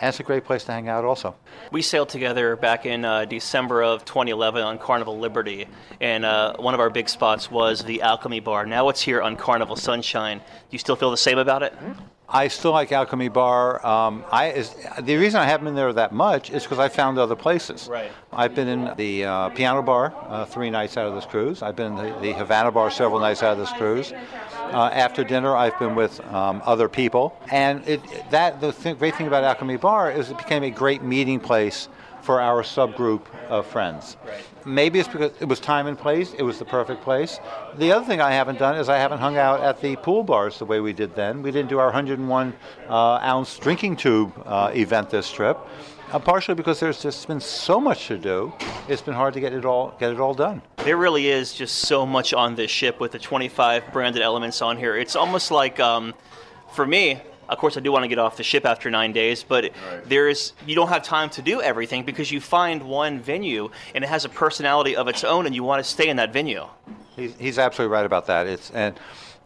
And 0.00 0.08
it's 0.08 0.20
a 0.20 0.22
great 0.22 0.44
place 0.44 0.64
to 0.64 0.72
hang 0.72 0.88
out 0.88 1.04
also. 1.04 1.34
We 1.72 1.82
sailed 1.82 2.08
together 2.08 2.54
back 2.54 2.86
in 2.86 3.04
uh, 3.04 3.24
December 3.24 3.82
of 3.82 4.04
2011 4.04 4.62
on 4.62 4.78
Carnival 4.78 5.18
Liberty, 5.18 5.66
and 6.00 6.24
uh, 6.24 6.56
one 6.56 6.74
of 6.74 6.80
our 6.80 6.90
big 6.90 7.08
spots 7.08 7.50
was 7.50 7.82
the 7.82 8.02
Alchemy 8.02 8.40
Bar. 8.40 8.66
Now 8.66 8.88
it's 8.90 9.00
here 9.02 9.20
on 9.20 9.36
Carnival 9.36 9.74
Sunshine. 9.74 10.38
Do 10.38 10.44
you 10.70 10.78
still 10.78 10.94
feel 10.94 11.10
the 11.10 11.16
same 11.16 11.38
about 11.38 11.64
it? 11.64 11.74
I 12.30 12.48
still 12.48 12.72
like 12.72 12.92
Alchemy 12.92 13.28
Bar. 13.28 13.84
Um, 13.86 14.22
I 14.30 14.50
is, 14.50 14.74
the 15.00 15.16
reason 15.16 15.40
I 15.40 15.46
haven't 15.46 15.64
been 15.64 15.74
there 15.74 15.90
that 15.94 16.12
much 16.12 16.50
is 16.50 16.62
because 16.62 16.78
I 16.78 16.88
found 16.88 17.18
other 17.18 17.36
places. 17.36 17.88
Right. 17.88 18.12
I've 18.32 18.54
been 18.54 18.68
in 18.68 18.92
the 18.98 19.24
uh, 19.24 19.48
Piano 19.50 19.80
Bar 19.80 20.14
uh, 20.26 20.44
three 20.44 20.68
nights 20.68 20.98
out 20.98 21.06
of 21.06 21.14
this 21.14 21.24
cruise. 21.24 21.62
I've 21.62 21.74
been 21.74 21.96
in 21.96 22.12
the, 22.12 22.20
the 22.20 22.32
Havana 22.34 22.70
Bar 22.70 22.90
several 22.90 23.18
nights 23.18 23.42
out 23.42 23.52
of 23.52 23.58
this 23.58 23.72
cruise. 23.72 24.12
Uh, 24.12 24.90
after 24.92 25.24
dinner, 25.24 25.56
I've 25.56 25.78
been 25.78 25.94
with 25.94 26.20
um, 26.26 26.60
other 26.66 26.90
people, 26.90 27.34
and 27.50 27.86
it, 27.88 28.02
that 28.30 28.60
the 28.60 28.72
th- 28.72 28.98
great 28.98 29.16
thing 29.16 29.26
about 29.26 29.42
Alchemy 29.42 29.78
Bar 29.78 30.10
is 30.10 30.28
it 30.28 30.36
became 30.36 30.62
a 30.64 30.70
great 30.70 31.02
meeting 31.02 31.40
place 31.40 31.88
for 32.28 32.42
our 32.42 32.62
subgroup 32.62 33.22
of 33.48 33.66
friends. 33.66 34.18
Right. 34.26 34.44
Maybe 34.66 34.98
it's 34.98 35.08
because 35.08 35.32
it 35.40 35.48
was 35.48 35.60
time 35.60 35.86
and 35.86 35.98
place, 35.98 36.34
it 36.34 36.42
was 36.42 36.58
the 36.58 36.66
perfect 36.66 37.00
place. 37.00 37.40
The 37.78 37.90
other 37.90 38.04
thing 38.04 38.20
I 38.20 38.32
haven't 38.32 38.58
done 38.58 38.76
is 38.76 38.90
I 38.90 38.98
haven't 38.98 39.20
hung 39.20 39.38
out 39.38 39.60
at 39.60 39.80
the 39.80 39.96
pool 39.96 40.22
bars 40.24 40.58
the 40.58 40.66
way 40.66 40.80
we 40.80 40.92
did 40.92 41.14
then. 41.14 41.40
We 41.40 41.50
didn't 41.50 41.70
do 41.70 41.78
our 41.78 41.86
101 41.86 42.52
uh, 42.86 42.92
ounce 42.92 43.56
drinking 43.56 43.96
tube 43.96 44.30
uh, 44.44 44.70
event 44.74 45.08
this 45.08 45.32
trip. 45.32 45.56
Uh, 46.12 46.18
partially 46.18 46.54
because 46.54 46.78
there's 46.80 47.00
just 47.00 47.26
been 47.28 47.40
so 47.40 47.80
much 47.80 48.08
to 48.08 48.18
do, 48.18 48.52
it's 48.88 49.00
been 49.00 49.14
hard 49.14 49.32
to 49.32 49.40
get 49.40 49.54
it 49.54 49.64
all 49.64 49.96
get 49.98 50.12
it 50.12 50.20
all 50.20 50.34
done. 50.34 50.60
There 50.84 50.98
really 50.98 51.28
is 51.28 51.54
just 51.54 51.76
so 51.76 52.04
much 52.04 52.34
on 52.34 52.56
this 52.56 52.70
ship 52.70 53.00
with 53.00 53.12
the 53.12 53.18
25 53.18 53.90
branded 53.90 54.20
elements 54.20 54.60
on 54.60 54.76
here. 54.76 54.98
It's 54.98 55.16
almost 55.16 55.50
like, 55.50 55.80
um, 55.80 56.12
for 56.74 56.86
me, 56.86 57.22
of 57.48 57.58
course, 57.58 57.76
I 57.76 57.80
do 57.80 57.90
want 57.92 58.04
to 58.04 58.08
get 58.08 58.18
off 58.18 58.36
the 58.36 58.42
ship 58.42 58.66
after 58.66 58.90
nine 58.90 59.12
days, 59.12 59.42
but 59.42 59.64
right. 59.64 60.08
there's 60.08 60.52
you 60.66 60.74
don't 60.74 60.88
have 60.88 61.02
time 61.02 61.30
to 61.30 61.42
do 61.42 61.62
everything 61.62 62.04
because 62.04 62.30
you 62.30 62.40
find 62.40 62.82
one 62.82 63.20
venue 63.20 63.70
and 63.94 64.04
it 64.04 64.08
has 64.08 64.24
a 64.24 64.28
personality 64.28 64.96
of 64.96 65.08
its 65.08 65.24
own, 65.24 65.46
and 65.46 65.54
you 65.54 65.64
want 65.64 65.84
to 65.84 65.88
stay 65.88 66.08
in 66.08 66.16
that 66.16 66.32
venue. 66.32 66.66
He's, 67.16 67.34
he's 67.36 67.58
absolutely 67.58 67.92
right 67.92 68.06
about 68.06 68.26
that. 68.26 68.46
It's 68.46 68.70
and 68.70 68.98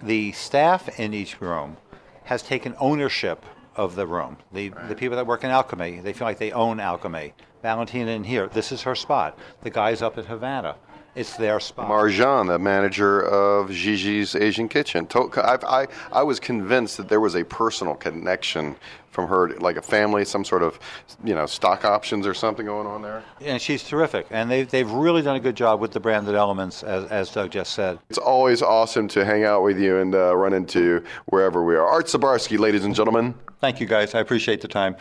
the 0.02 0.32
staff 0.32 0.98
in 0.98 1.14
each 1.14 1.40
room 1.40 1.76
has 2.24 2.42
taken 2.42 2.74
ownership 2.78 3.44
of 3.76 3.94
the 3.94 4.06
room. 4.06 4.36
The, 4.52 4.70
right. 4.70 4.88
the 4.88 4.94
people 4.94 5.16
that 5.16 5.26
work 5.26 5.44
in 5.44 5.50
Alchemy, 5.50 6.00
they 6.00 6.12
feel 6.12 6.26
like 6.26 6.38
they 6.38 6.52
own 6.52 6.80
Alchemy. 6.80 7.34
Valentina 7.62 8.10
in 8.10 8.24
here, 8.24 8.48
this 8.48 8.72
is 8.72 8.82
her 8.82 8.94
spot. 8.94 9.38
The 9.62 9.70
guys 9.70 10.02
up 10.02 10.18
at 10.18 10.26
Havana. 10.26 10.76
It's 11.14 11.36
their 11.36 11.60
spot. 11.60 11.88
Marjan, 11.88 12.48
the 12.48 12.58
manager 12.58 13.20
of 13.20 13.68
Gigi's 13.68 14.34
Asian 14.34 14.68
Kitchen. 14.68 15.06
I've, 15.36 15.62
I, 15.64 15.86
I 16.10 16.22
was 16.22 16.40
convinced 16.40 16.96
that 16.96 17.08
there 17.08 17.20
was 17.20 17.34
a 17.34 17.44
personal 17.44 17.94
connection 17.94 18.76
from 19.10 19.28
her, 19.28 19.50
like 19.58 19.76
a 19.76 19.82
family, 19.82 20.24
some 20.24 20.42
sort 20.42 20.62
of, 20.62 20.80
you 21.22 21.34
know, 21.34 21.44
stock 21.44 21.84
options 21.84 22.26
or 22.26 22.32
something 22.32 22.64
going 22.64 22.86
on 22.86 23.02
there. 23.02 23.22
And 23.42 23.60
she's 23.60 23.84
terrific. 23.84 24.26
And 24.30 24.50
they've, 24.50 24.68
they've 24.70 24.90
really 24.90 25.20
done 25.20 25.36
a 25.36 25.40
good 25.40 25.54
job 25.54 25.80
with 25.80 25.92
the 25.92 26.00
branded 26.00 26.34
elements, 26.34 26.82
as, 26.82 27.04
as 27.10 27.30
Doug 27.30 27.50
just 27.50 27.74
said. 27.74 27.98
It's 28.08 28.16
always 28.16 28.62
awesome 28.62 29.08
to 29.08 29.22
hang 29.22 29.44
out 29.44 29.62
with 29.62 29.78
you 29.78 29.98
and 29.98 30.14
uh, 30.14 30.34
run 30.34 30.54
into 30.54 31.04
wherever 31.26 31.62
we 31.62 31.76
are. 31.76 31.86
Art 31.86 32.06
Zabarski, 32.06 32.58
ladies 32.58 32.86
and 32.86 32.94
gentlemen. 32.94 33.34
Thank 33.60 33.80
you, 33.80 33.86
guys. 33.86 34.14
I 34.14 34.20
appreciate 34.20 34.62
the 34.62 34.68
time. 34.68 34.96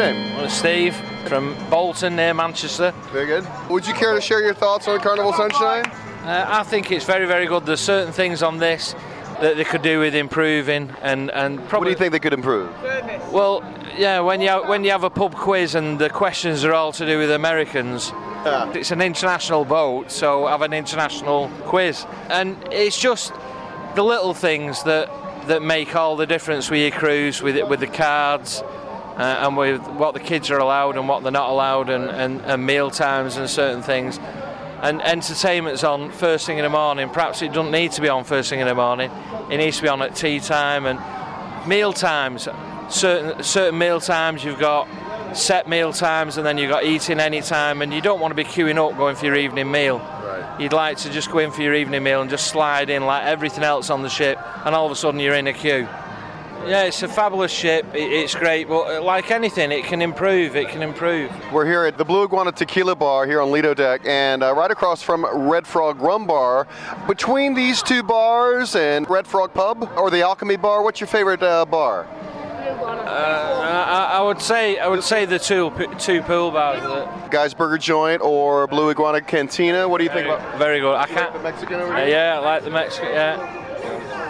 Name? 0.00 0.34
Well, 0.34 0.48
Steve 0.48 0.96
from 1.26 1.54
Bolton 1.68 2.16
near 2.16 2.32
Manchester. 2.32 2.92
Very 3.12 3.26
good. 3.26 3.46
Would 3.68 3.86
you 3.86 3.92
care 3.92 4.14
to 4.14 4.20
share 4.20 4.40
your 4.40 4.54
thoughts 4.54 4.88
on 4.88 4.98
Carnival 5.00 5.34
Sunshine? 5.34 5.84
Uh, 6.24 6.46
I 6.48 6.62
think 6.62 6.90
it's 6.90 7.04
very, 7.04 7.26
very 7.26 7.46
good. 7.46 7.66
There's 7.66 7.80
certain 7.80 8.12
things 8.12 8.42
on 8.42 8.58
this 8.58 8.94
that 9.40 9.56
they 9.56 9.64
could 9.64 9.82
do 9.82 10.00
with 10.00 10.14
improving, 10.14 10.90
and 11.02 11.30
and 11.30 11.58
probably. 11.68 11.78
What 11.78 11.84
do 11.84 11.90
you 11.90 11.96
think 11.96 12.12
they 12.12 12.18
could 12.18 12.32
improve? 12.32 12.70
Well, 13.30 13.62
yeah, 13.96 14.20
when 14.20 14.40
you 14.40 14.50
when 14.66 14.84
you 14.84 14.90
have 14.90 15.04
a 15.04 15.10
pub 15.10 15.34
quiz 15.34 15.74
and 15.74 15.98
the 15.98 16.08
questions 16.08 16.64
are 16.64 16.72
all 16.72 16.92
to 16.92 17.04
do 17.04 17.18
with 17.18 17.30
Americans, 17.30 18.10
it's 18.74 18.90
an 18.90 19.02
international 19.02 19.66
boat, 19.66 20.10
so 20.10 20.46
have 20.46 20.62
an 20.62 20.72
international 20.72 21.50
quiz, 21.64 22.06
and 22.30 22.56
it's 22.70 22.98
just 22.98 23.34
the 23.96 24.02
little 24.02 24.32
things 24.32 24.82
that 24.84 25.10
that 25.46 25.62
make 25.62 25.94
all 25.94 26.16
the 26.16 26.26
difference 26.26 26.70
with 26.70 26.80
your 26.80 26.90
cruise, 26.90 27.42
with 27.42 27.56
it, 27.56 27.68
with 27.68 27.80
the 27.80 27.86
cards. 27.86 28.62
Uh, 29.20 29.46
and 29.46 29.54
with 29.54 29.86
what 29.86 30.14
the 30.14 30.20
kids 30.20 30.50
are 30.50 30.56
allowed 30.56 30.96
and 30.96 31.06
what 31.06 31.22
they're 31.22 31.30
not 31.30 31.50
allowed, 31.50 31.90
and, 31.90 32.08
and, 32.08 32.40
and 32.40 32.64
meal 32.64 32.90
times 32.90 33.36
and 33.36 33.50
certain 33.50 33.82
things. 33.82 34.18
And 34.80 35.02
entertainment's 35.02 35.84
on 35.84 36.10
first 36.10 36.46
thing 36.46 36.56
in 36.56 36.64
the 36.64 36.70
morning. 36.70 37.10
Perhaps 37.10 37.42
it 37.42 37.52
doesn't 37.52 37.70
need 37.70 37.92
to 37.92 38.00
be 38.00 38.08
on 38.08 38.24
first 38.24 38.48
thing 38.48 38.60
in 38.60 38.66
the 38.66 38.74
morning. 38.74 39.10
It 39.50 39.58
needs 39.58 39.76
to 39.76 39.82
be 39.82 39.90
on 39.90 40.00
at 40.00 40.16
tea 40.16 40.40
time 40.40 40.86
and 40.86 40.98
meal 41.68 41.92
times. 41.92 42.48
Certain 42.88 43.42
certain 43.42 43.78
meal 43.78 44.00
times 44.00 44.42
you've 44.42 44.58
got 44.58 44.88
set 45.36 45.68
meal 45.68 45.92
times, 45.92 46.38
and 46.38 46.46
then 46.46 46.56
you've 46.56 46.70
got 46.70 46.84
eating 46.84 47.20
any 47.20 47.42
time, 47.42 47.82
and 47.82 47.92
you 47.92 48.00
don't 48.00 48.20
want 48.20 48.30
to 48.30 48.36
be 48.36 48.44
queuing 48.44 48.78
up 48.78 48.96
going 48.96 49.16
for 49.16 49.26
your 49.26 49.36
evening 49.36 49.70
meal. 49.70 49.98
Right. 49.98 50.60
You'd 50.60 50.72
like 50.72 50.96
to 50.98 51.10
just 51.10 51.30
go 51.30 51.40
in 51.40 51.50
for 51.50 51.60
your 51.60 51.74
evening 51.74 52.02
meal 52.02 52.22
and 52.22 52.30
just 52.30 52.46
slide 52.46 52.88
in 52.88 53.04
like 53.04 53.24
everything 53.24 53.64
else 53.64 53.90
on 53.90 54.00
the 54.00 54.08
ship, 54.08 54.38
and 54.64 54.74
all 54.74 54.86
of 54.86 54.92
a 54.92 54.96
sudden 54.96 55.20
you're 55.20 55.34
in 55.34 55.46
a 55.46 55.52
queue. 55.52 55.86
Yeah, 56.66 56.82
it's 56.84 57.02
a 57.02 57.08
fabulous 57.08 57.50
ship. 57.50 57.86
It's 57.94 58.34
great, 58.34 58.68
but 58.68 59.02
like 59.02 59.30
anything, 59.30 59.72
it 59.72 59.84
can 59.84 60.02
improve. 60.02 60.54
It 60.56 60.68
can 60.68 60.82
improve. 60.82 61.30
We're 61.52 61.66
here 61.66 61.84
at 61.84 61.96
the 61.98 62.04
Blue 62.04 62.22
Iguana 62.24 62.52
Tequila 62.52 62.94
Bar 62.94 63.26
here 63.26 63.40
on 63.40 63.50
Lido 63.50 63.74
Deck, 63.74 64.02
and 64.04 64.42
uh, 64.42 64.54
right 64.54 64.70
across 64.70 65.02
from 65.02 65.24
Red 65.50 65.66
Frog 65.66 66.00
Rum 66.00 66.26
Bar. 66.26 66.68
Between 67.08 67.54
these 67.54 67.82
two 67.82 68.02
bars 68.02 68.76
and 68.76 69.08
Red 69.08 69.26
Frog 69.26 69.52
Pub 69.54 69.90
or 69.96 70.10
the 70.10 70.20
Alchemy 70.22 70.56
Bar, 70.56 70.82
what's 70.82 71.00
your 71.00 71.08
favorite 71.08 71.42
uh, 71.42 71.64
bar? 71.64 72.06
Uh, 72.60 73.60
I, 74.12 74.18
I 74.18 74.22
would 74.22 74.40
say 74.40 74.78
I 74.78 74.86
would 74.86 75.02
say 75.02 75.24
the 75.24 75.38
two 75.38 75.72
two 75.98 76.20
pool 76.22 76.50
bars. 76.52 76.80
Guy's 77.30 77.54
Burger 77.54 77.78
Joint 77.78 78.20
or 78.22 78.66
Blue 78.68 78.90
Iguana 78.90 79.22
Cantina. 79.22 79.88
What 79.88 79.98
do 79.98 80.04
you 80.04 80.10
think 80.10 80.26
about? 80.26 80.58
very 80.58 80.78
good. 80.78 80.94
I 80.94 81.06
can't. 81.06 81.32
the 81.32 81.40
Mexican 81.40 81.80
over 81.80 81.92
Uh, 81.92 81.96
here? 82.00 82.08
yeah, 82.08 82.36
I 82.38 82.44
like 82.44 82.62
the 82.64 82.70
Mexican. 82.70 83.08
Yeah, 83.08 83.59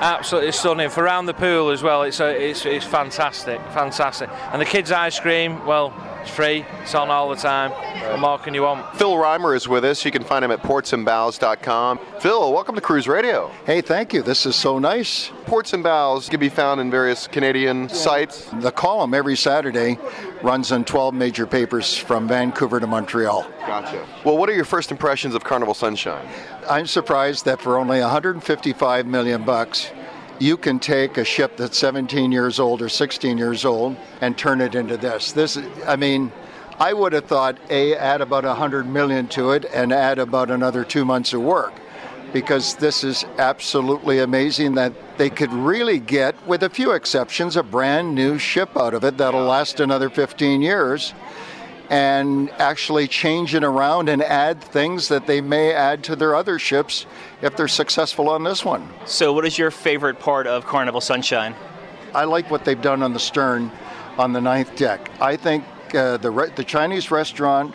absolutely 0.00 0.52
stunning. 0.52 0.90
For 0.90 1.04
around 1.04 1.26
the 1.26 1.34
pool 1.34 1.70
as 1.70 1.82
well, 1.82 2.02
it's 2.02 2.20
a, 2.20 2.30
it's 2.30 2.66
it's 2.66 2.84
fantastic, 2.84 3.60
fantastic. 3.72 4.30
And 4.52 4.60
the 4.60 4.66
kids' 4.66 4.90
ice 4.90 5.20
cream, 5.20 5.64
well, 5.66 5.92
it's 6.20 6.30
free. 6.30 6.64
It's 6.82 6.94
on 6.94 7.10
all 7.10 7.28
the 7.28 7.36
time. 7.36 7.70
What 7.70 8.20
more 8.20 8.38
can 8.38 8.54
you 8.54 8.62
want? 8.62 8.96
Phil 8.96 9.12
Reimer 9.12 9.56
is 9.56 9.68
with 9.68 9.84
us. 9.84 10.04
You 10.04 10.10
can 10.10 10.22
find 10.22 10.44
him 10.44 10.50
at 10.50 10.62
portsandbows.com. 10.62 11.98
Phil, 12.20 12.52
welcome 12.52 12.74
to 12.74 12.80
Cruise 12.80 13.08
Radio. 13.08 13.50
Hey, 13.64 13.80
thank 13.80 14.12
you. 14.12 14.22
This 14.22 14.46
is 14.46 14.54
so 14.56 14.78
nice. 14.78 15.30
Ports 15.46 15.72
and 15.72 15.82
Bows 15.82 16.28
can 16.28 16.38
be 16.38 16.48
found 16.48 16.80
in 16.80 16.90
various 16.90 17.26
Canadian 17.26 17.88
sites. 17.88 18.50
The 18.60 18.70
column 18.70 19.14
every 19.14 19.36
Saturday 19.36 19.98
runs 20.42 20.72
in 20.72 20.84
12 20.84 21.14
major 21.14 21.46
papers 21.46 21.96
from 21.96 22.28
Vancouver 22.28 22.80
to 22.80 22.86
Montreal. 22.86 23.46
Gotcha. 23.66 24.06
Well, 24.24 24.36
what 24.36 24.48
are 24.48 24.54
your 24.54 24.64
first 24.64 24.90
impressions 24.90 25.34
of 25.34 25.44
Carnival 25.44 25.74
Sunshine? 25.74 26.26
I'm 26.68 26.86
surprised 26.86 27.46
that 27.46 27.60
for 27.60 27.78
only 27.78 28.00
155 28.00 29.06
million 29.06 29.44
bucks, 29.44 29.90
you 30.40 30.56
can 30.56 30.78
take 30.78 31.18
a 31.18 31.24
ship 31.24 31.56
that's 31.56 31.78
17 31.78 32.32
years 32.32 32.58
old 32.58 32.80
or 32.80 32.88
16 32.88 33.36
years 33.36 33.64
old 33.64 33.96
and 34.22 34.36
turn 34.36 34.60
it 34.60 34.74
into 34.74 34.96
this. 34.96 35.32
This, 35.32 35.58
I 35.86 35.96
mean, 35.96 36.32
I 36.78 36.94
would 36.94 37.12
have 37.12 37.26
thought 37.26 37.58
a 37.68 37.94
add 37.94 38.22
about 38.22 38.44
100 38.44 38.88
million 38.88 39.28
to 39.28 39.50
it 39.50 39.66
and 39.66 39.92
add 39.92 40.18
about 40.18 40.50
another 40.50 40.82
two 40.82 41.04
months 41.04 41.34
of 41.34 41.42
work, 41.42 41.74
because 42.32 42.74
this 42.76 43.04
is 43.04 43.26
absolutely 43.36 44.20
amazing 44.20 44.76
that 44.76 44.94
they 45.18 45.28
could 45.28 45.52
really 45.52 45.98
get, 45.98 46.34
with 46.46 46.62
a 46.62 46.70
few 46.70 46.92
exceptions, 46.92 47.56
a 47.56 47.62
brand 47.62 48.14
new 48.14 48.38
ship 48.38 48.74
out 48.78 48.94
of 48.94 49.04
it 49.04 49.18
that'll 49.18 49.44
last 49.44 49.78
another 49.78 50.08
15 50.08 50.62
years 50.62 51.12
and 51.90 52.50
actually 52.52 53.08
change 53.08 53.54
it 53.54 53.64
around 53.64 54.08
and 54.08 54.22
add 54.22 54.62
things 54.62 55.08
that 55.08 55.26
they 55.26 55.40
may 55.40 55.72
add 55.72 56.04
to 56.04 56.14
their 56.14 56.36
other 56.36 56.58
ships 56.58 57.04
if 57.42 57.56
they're 57.56 57.68
successful 57.68 58.28
on 58.28 58.44
this 58.44 58.64
one. 58.64 58.88
So, 59.06 59.32
what 59.32 59.44
is 59.44 59.58
your 59.58 59.72
favorite 59.72 60.20
part 60.20 60.46
of 60.46 60.64
Carnival 60.64 61.00
Sunshine? 61.00 61.54
I 62.14 62.24
like 62.24 62.48
what 62.50 62.64
they've 62.64 62.80
done 62.80 63.02
on 63.02 63.12
the 63.12 63.18
stern 63.18 63.72
on 64.18 64.32
the 64.32 64.40
ninth 64.40 64.76
deck. 64.76 65.10
I 65.20 65.36
think 65.36 65.64
uh, 65.94 66.16
the, 66.18 66.30
re- 66.30 66.50
the 66.54 66.64
Chinese 66.64 67.10
restaurant, 67.10 67.74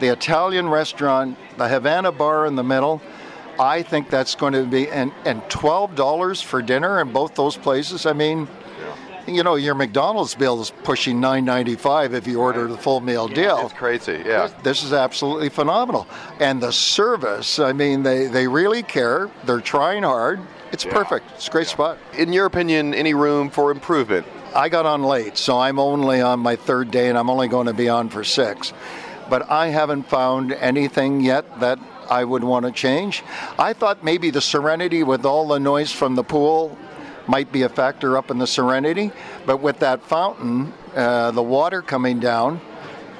the 0.00 0.08
Italian 0.08 0.68
restaurant, 0.68 1.36
the 1.58 1.68
Havana 1.68 2.12
bar 2.12 2.46
in 2.46 2.56
the 2.56 2.64
middle, 2.64 3.02
I 3.58 3.82
think 3.82 4.08
that's 4.08 4.34
going 4.34 4.54
to 4.54 4.64
be, 4.64 4.88
and, 4.88 5.12
and 5.26 5.42
$12 5.42 6.42
for 6.42 6.62
dinner 6.62 7.00
in 7.00 7.12
both 7.12 7.34
those 7.34 7.58
places. 7.58 8.06
I 8.06 8.14
mean, 8.14 8.48
you 9.26 9.42
know, 9.42 9.54
your 9.54 9.74
McDonald's 9.74 10.34
bill 10.34 10.60
is 10.60 10.70
pushing 10.82 11.20
$9.95 11.20 12.12
if 12.12 12.26
you 12.26 12.40
order 12.40 12.66
the 12.66 12.76
full 12.76 13.00
meal 13.00 13.28
deal. 13.28 13.60
It's 13.64 13.72
crazy, 13.72 14.22
yeah. 14.24 14.50
This 14.62 14.82
is 14.82 14.92
absolutely 14.92 15.48
phenomenal. 15.48 16.06
And 16.38 16.62
the 16.62 16.72
service, 16.72 17.58
I 17.58 17.72
mean, 17.72 18.02
they, 18.02 18.26
they 18.26 18.48
really 18.48 18.82
care. 18.82 19.30
They're 19.44 19.60
trying 19.60 20.02
hard. 20.02 20.40
It's 20.72 20.84
perfect. 20.84 21.26
It's 21.34 21.48
a 21.48 21.50
great 21.50 21.66
spot. 21.66 21.98
In 22.16 22.32
your 22.32 22.46
opinion, 22.46 22.94
any 22.94 23.14
room 23.14 23.50
for 23.50 23.70
improvement? 23.70 24.26
I 24.54 24.68
got 24.68 24.86
on 24.86 25.02
late, 25.02 25.36
so 25.36 25.58
I'm 25.58 25.78
only 25.78 26.20
on 26.20 26.40
my 26.40 26.56
third 26.56 26.90
day 26.90 27.08
and 27.08 27.16
I'm 27.16 27.30
only 27.30 27.48
going 27.48 27.66
to 27.66 27.72
be 27.72 27.88
on 27.88 28.08
for 28.08 28.24
six. 28.24 28.72
But 29.28 29.50
I 29.50 29.68
haven't 29.68 30.04
found 30.04 30.52
anything 30.52 31.20
yet 31.20 31.60
that 31.60 31.78
I 32.08 32.24
would 32.24 32.42
want 32.42 32.66
to 32.66 32.72
change. 32.72 33.22
I 33.58 33.72
thought 33.72 34.02
maybe 34.02 34.30
the 34.30 34.40
Serenity, 34.40 35.04
with 35.04 35.24
all 35.24 35.46
the 35.46 35.60
noise 35.60 35.92
from 35.92 36.16
the 36.16 36.24
pool, 36.24 36.76
might 37.26 37.52
be 37.52 37.62
a 37.62 37.68
factor 37.68 38.16
up 38.16 38.30
in 38.30 38.38
the 38.38 38.46
Serenity. 38.46 39.12
But 39.46 39.58
with 39.58 39.80
that 39.80 40.02
fountain, 40.02 40.72
uh, 40.94 41.30
the 41.30 41.42
water 41.42 41.82
coming 41.82 42.20
down, 42.20 42.60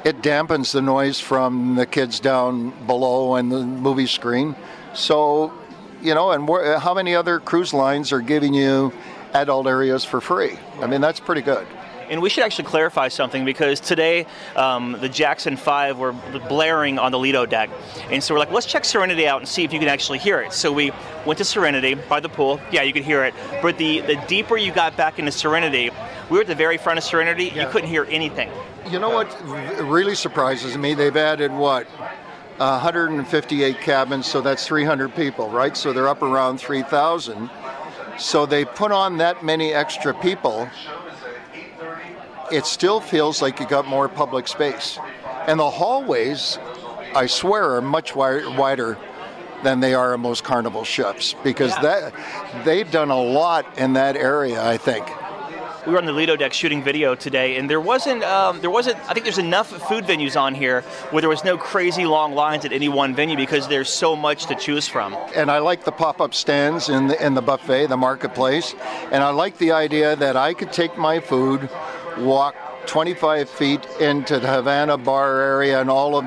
it 0.05 0.23
dampens 0.23 0.73
the 0.73 0.83
noise 0.83 1.21
from 1.21 1.75
the 1.75 1.87
kids 1.87 2.21
down 2.21 2.71
below 2.87 3.35
and 3.35 3.53
the 3.53 3.63
movie 3.65 4.07
screen. 4.07 4.57
So, 4.95 5.53
you 6.01 6.15
know, 6.15 6.33
and 6.33 6.49
how 6.81 6.95
many 6.95 7.15
other 7.15 7.39
cruise 7.39 7.75
lines 7.75 8.13
are 8.13 8.23
giving 8.23 8.55
you 8.55 8.93
adult 9.35 9.67
areas 9.67 10.05
for 10.05 10.21
free? 10.21 10.59
I 10.81 10.87
mean, 10.87 11.01
that's 11.01 11.21
pretty 11.21 11.43
good. 11.43 11.67
And 12.11 12.21
we 12.21 12.29
should 12.29 12.43
actually 12.43 12.65
clarify 12.65 13.07
something 13.07 13.45
because 13.45 13.79
today 13.79 14.27
um, 14.57 14.97
the 15.01 15.09
Jackson 15.09 15.57
5 15.57 15.97
were 15.97 16.13
blaring 16.49 16.99
on 16.99 17.13
the 17.13 17.19
Lido 17.19 17.47
deck. 17.47 17.71
And 18.11 18.23
so 18.23 18.35
we're 18.35 18.41
like, 18.41 18.51
let's 18.51 18.67
check 18.67 18.85
Serenity 18.85 19.29
out 19.29 19.41
and 19.41 19.49
see 19.49 19.63
if 19.63 19.73
you 19.73 19.79
can 19.79 19.89
actually 19.89 20.19
hear 20.19 20.41
it. 20.43 20.53
So 20.53 20.73
we 20.73 20.91
went 21.25 21.39
to 21.39 21.45
Serenity 21.45 21.95
by 21.95 22.19
the 22.19 22.29
pool. 22.29 22.61
Yeah, 22.73 22.83
you 22.83 22.93
could 22.93 23.05
hear 23.05 23.25
it. 23.25 23.33
But 23.63 23.79
the, 23.79 24.01
the 24.01 24.17
deeper 24.27 24.57
you 24.57 24.73
got 24.73 24.97
back 24.97 25.21
into 25.21 25.31
Serenity, 25.31 25.91
we 26.29 26.37
were 26.37 26.41
at 26.43 26.49
the 26.49 26.55
very 26.57 26.79
front 26.79 26.99
of 26.99 27.05
Serenity, 27.05 27.45
you 27.55 27.67
couldn't 27.69 27.89
hear 27.89 28.07
anything. 28.11 28.51
You 28.89 28.99
know 28.99 29.11
what 29.11 29.29
really 29.89 30.17
surprises 30.17 30.77
me? 30.77 30.95
They've 30.95 31.17
added 31.17 31.53
what? 31.53 31.87
158 32.59 33.81
cabins, 33.81 34.27
so 34.27 34.41
that's 34.41 34.67
300 34.67 35.15
people, 35.15 35.49
right? 35.49 35.77
So 35.77 35.93
they're 35.93 36.09
up 36.09 36.23
around 36.23 36.59
3,000. 36.59 37.49
So 38.19 38.45
they 38.45 38.65
put 38.65 38.93
on 38.93 39.17
that 39.19 39.43
many 39.45 39.73
extra 39.73 40.13
people. 40.13 40.69
It 42.53 42.67
still 42.67 43.01
feels 43.01 43.41
like 43.41 43.61
you 43.61 43.67
got 43.67 43.87
more 43.87 44.09
public 44.09 44.49
space. 44.49 44.99
And 45.47 45.59
the 45.59 45.71
hallways, 45.71 46.59
I 47.15 47.27
swear, 47.27 47.77
are 47.77 47.81
much 47.83 48.11
wi- 48.11 48.57
wider 48.57 48.99
than 49.63 49.81
they 49.81 49.95
are 49.95 50.15
in 50.15 50.21
most 50.21 50.43
carnival 50.43 50.85
ships 50.85 51.35
because 51.45 51.75
that 51.77 52.13
they've 52.65 52.91
done 52.91 53.11
a 53.11 53.21
lot 53.21 53.67
in 53.79 53.93
that 53.95 54.17
area, 54.17 54.63
I 54.65 54.77
think. 54.77 55.07
We 55.87 55.93
were 55.93 55.99
on 55.99 56.05
the 56.05 56.13
Lido 56.13 56.37
deck 56.37 56.53
shooting 56.53 56.83
video 56.83 57.15
today, 57.15 57.57
and 57.57 57.69
there 57.69 57.81
wasn't 57.81 58.23
um, 58.23 58.61
there 58.61 58.69
wasn't. 58.71 58.99
I 59.09 59.15
think 59.15 59.25
there's 59.25 59.39
enough 59.39 59.69
food 59.89 60.05
venues 60.05 60.39
on 60.39 60.55
here 60.55 60.83
where 61.11 61.23
there 61.23 61.31
was 61.31 61.43
no 61.43 61.57
crazy 61.57 62.05
long 62.05 62.35
lines 62.35 62.67
at 62.67 62.73
any 62.73 62.91
one 62.91 63.15
venue 63.15 63.35
because 63.35 63.67
there's 63.67 63.89
so 63.89 64.15
much 64.15 64.45
to 64.47 64.55
choose 64.55 64.87
from. 64.87 65.17
and 65.35 65.51
I 65.51 65.59
like 65.59 65.85
the 65.85 65.91
pop-up 65.93 66.35
stands 66.35 66.91
in 66.91 67.07
the 67.07 67.25
in 67.27 67.33
the 67.33 67.41
buffet, 67.41 67.87
the 67.87 67.97
marketplace, 67.97 68.75
and 69.11 69.25
I 69.25 69.31
like 69.31 69.57
the 69.57 69.73
idea 69.73 70.17
that 70.17 70.37
I 70.37 70.53
could 70.53 70.71
take 70.71 70.99
my 70.99 71.19
food, 71.19 71.71
walk 72.21 72.55
25 72.87 73.49
feet 73.49 73.87
into 74.01 74.39
the 74.39 74.49
Havana 74.49 74.97
bar 74.97 75.41
area 75.41 75.81
and 75.81 75.91
all 75.91 76.17
of 76.17 76.25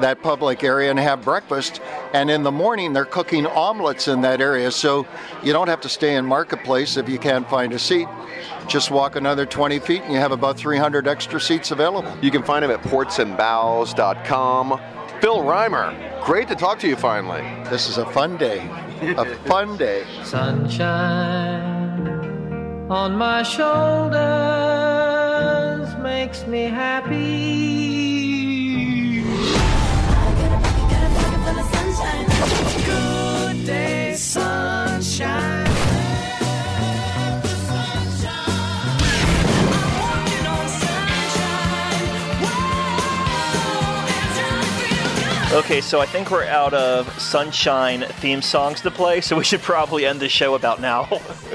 that 0.00 0.22
public 0.22 0.64
area 0.64 0.90
and 0.90 0.98
have 0.98 1.22
breakfast. 1.22 1.80
And 2.12 2.30
in 2.30 2.42
the 2.42 2.50
morning, 2.52 2.92
they're 2.92 3.04
cooking 3.04 3.46
omelets 3.46 4.08
in 4.08 4.20
that 4.22 4.40
area. 4.40 4.70
So 4.70 5.06
you 5.42 5.52
don't 5.52 5.68
have 5.68 5.80
to 5.82 5.88
stay 5.88 6.16
in 6.16 6.26
Marketplace 6.26 6.96
if 6.96 7.08
you 7.08 7.18
can't 7.18 7.48
find 7.48 7.72
a 7.72 7.78
seat. 7.78 8.08
Just 8.66 8.90
walk 8.90 9.16
another 9.16 9.46
20 9.46 9.78
feet 9.78 10.02
and 10.02 10.12
you 10.12 10.18
have 10.18 10.32
about 10.32 10.56
300 10.56 11.06
extra 11.06 11.40
seats 11.40 11.70
available. 11.70 12.12
You 12.20 12.30
can 12.30 12.42
find 12.42 12.64
him 12.64 12.70
at 12.70 12.82
portsandbows.com. 12.82 14.80
Phil 15.20 15.38
Reimer, 15.38 16.24
great 16.24 16.48
to 16.48 16.54
talk 16.54 16.78
to 16.80 16.88
you 16.88 16.96
finally. 16.96 17.42
This 17.70 17.88
is 17.88 17.98
a 17.98 18.06
fun 18.06 18.36
day. 18.36 18.68
A 19.16 19.24
fun 19.46 19.76
day. 19.76 20.04
Sunshine 20.22 21.74
on 22.90 23.16
my 23.16 23.42
shoulders 23.42 25.13
makes 26.14 26.46
me 26.46 26.62
happy. 26.62 27.10
Good 32.86 33.66
day, 33.66 34.14
sunshine. 34.14 35.66
Okay, 45.52 45.80
so 45.80 46.00
I 46.00 46.06
think 46.06 46.30
we're 46.30 46.44
out 46.44 46.74
of 46.74 47.08
sunshine 47.20 48.02
theme 48.20 48.40
songs 48.40 48.80
to 48.82 48.90
play, 48.92 49.20
so 49.20 49.36
we 49.36 49.42
should 49.42 49.62
probably 49.62 50.06
end 50.06 50.20
the 50.20 50.28
show 50.28 50.54
about 50.54 50.80
now. 50.80 51.08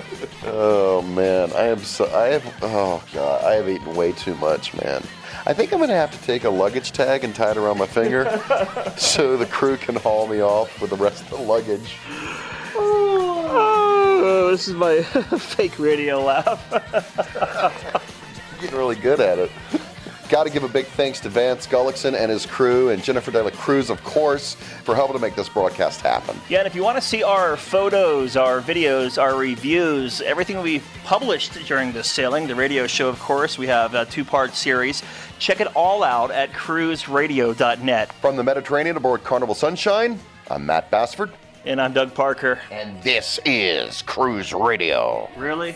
Oh 0.62 1.02
man, 1.02 1.54
I 1.54 1.68
am 1.68 1.80
so 1.80 2.14
I 2.14 2.32
have 2.34 2.54
oh 2.62 3.02
god, 3.14 3.46
I 3.46 3.54
have 3.54 3.70
eaten 3.70 3.96
way 3.96 4.12
too 4.12 4.36
much, 4.36 4.74
man. 4.74 5.02
I 5.46 5.54
think 5.54 5.72
I'm 5.72 5.80
gonna 5.80 5.94
have 5.94 6.12
to 6.12 6.22
take 6.26 6.44
a 6.44 6.50
luggage 6.50 6.92
tag 6.92 7.24
and 7.24 7.34
tie 7.34 7.52
it 7.52 7.58
around 7.58 7.78
my 7.78 7.88
finger 7.88 8.26
so 8.98 9.38
the 9.38 9.46
crew 9.46 9.78
can 9.78 9.96
haul 9.96 10.28
me 10.28 10.42
off 10.42 10.82
with 10.82 10.90
the 10.90 10.98
rest 10.98 11.24
of 11.24 11.30
the 11.30 11.38
luggage. 11.38 11.96
oh, 12.76 14.50
this 14.52 14.68
is 14.68 14.74
my 14.74 15.02
fake 15.40 15.80
radio 15.80 16.22
laugh. 16.22 16.62
Getting 18.60 18.78
really 18.78 18.98
good 18.98 19.22
at 19.22 19.40
it. 19.40 19.52
Got 20.30 20.44
to 20.44 20.52
give 20.52 20.64
a 20.64 20.70
big 20.70 20.86
thanks 20.86 21.20
to 21.22 21.30
Vance 21.30 21.66
Gulliksen 21.66 22.14
and 22.14 22.30
his 22.30 22.46
crew, 22.46 22.90
and 22.90 23.04
Jennifer 23.04 23.32
De 23.32 23.42
La 23.42 23.50
Cruz, 23.50 23.90
of 23.90 24.04
course, 24.04 24.54
for 24.54 24.94
helping 24.94 25.16
to 25.16 25.20
make 25.20 25.34
this 25.34 25.50
broadcast 25.50 26.02
happen. 26.02 26.38
Yeah, 26.48 26.60
and 26.60 26.68
if 26.68 26.76
you 26.76 26.84
want 26.84 26.98
to 26.98 27.02
see 27.02 27.24
our 27.24 27.58
photos, 27.58 28.38
our 28.38 28.62
videos, 28.62 29.20
our 29.20 29.36
reviews, 29.36 30.22
everything 30.22 30.62
we've 30.62 30.88
published 31.04 31.54
during 31.66 31.92
this 31.94 32.12
sailing, 32.12 32.46
the 32.46 32.54
radio 32.54 32.86
show, 32.86 33.10
of 33.10 33.20
course, 33.20 33.58
we 33.58 33.66
have 33.66 33.96
a 33.96 34.06
two 34.06 34.24
part 34.24 34.54
series. 34.54 35.02
Check 35.40 35.62
it 35.62 35.76
all 35.76 36.04
out 36.04 36.30
at 36.30 36.52
cruiseradio.net. 36.52 38.14
From 38.14 38.36
the 38.36 38.44
Mediterranean 38.44 38.98
aboard 38.98 39.24
Carnival 39.24 39.56
Sunshine, 39.56 40.20
I'm 40.52 40.64
Matt 40.64 40.92
Bassford. 40.92 41.32
And 41.66 41.82
I'm 41.82 41.92
Doug 41.92 42.14
Parker. 42.14 42.60
And 42.70 43.02
this 43.02 43.40
is 43.46 44.04
Cruise 44.04 44.54
Radio. 44.54 45.28
Really? 45.36 45.76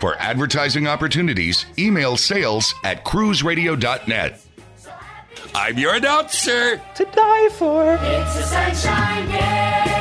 For 0.00 0.14
advertising 0.16 0.86
opportunities, 0.86 1.64
email 1.78 2.16
sales 2.16 2.74
at 2.84 3.04
cruiseradio.net. 3.04 4.40
I'm 5.54 5.78
your 5.78 5.94
announcer. 5.94 6.80
To 6.96 7.04
die 7.04 7.48
for. 7.50 7.94
It's 8.00 8.36
a 8.36 8.42
sunshine 8.42 9.28
day. 9.28 9.36
Everybody 9.36 9.84
smile. 9.84 9.95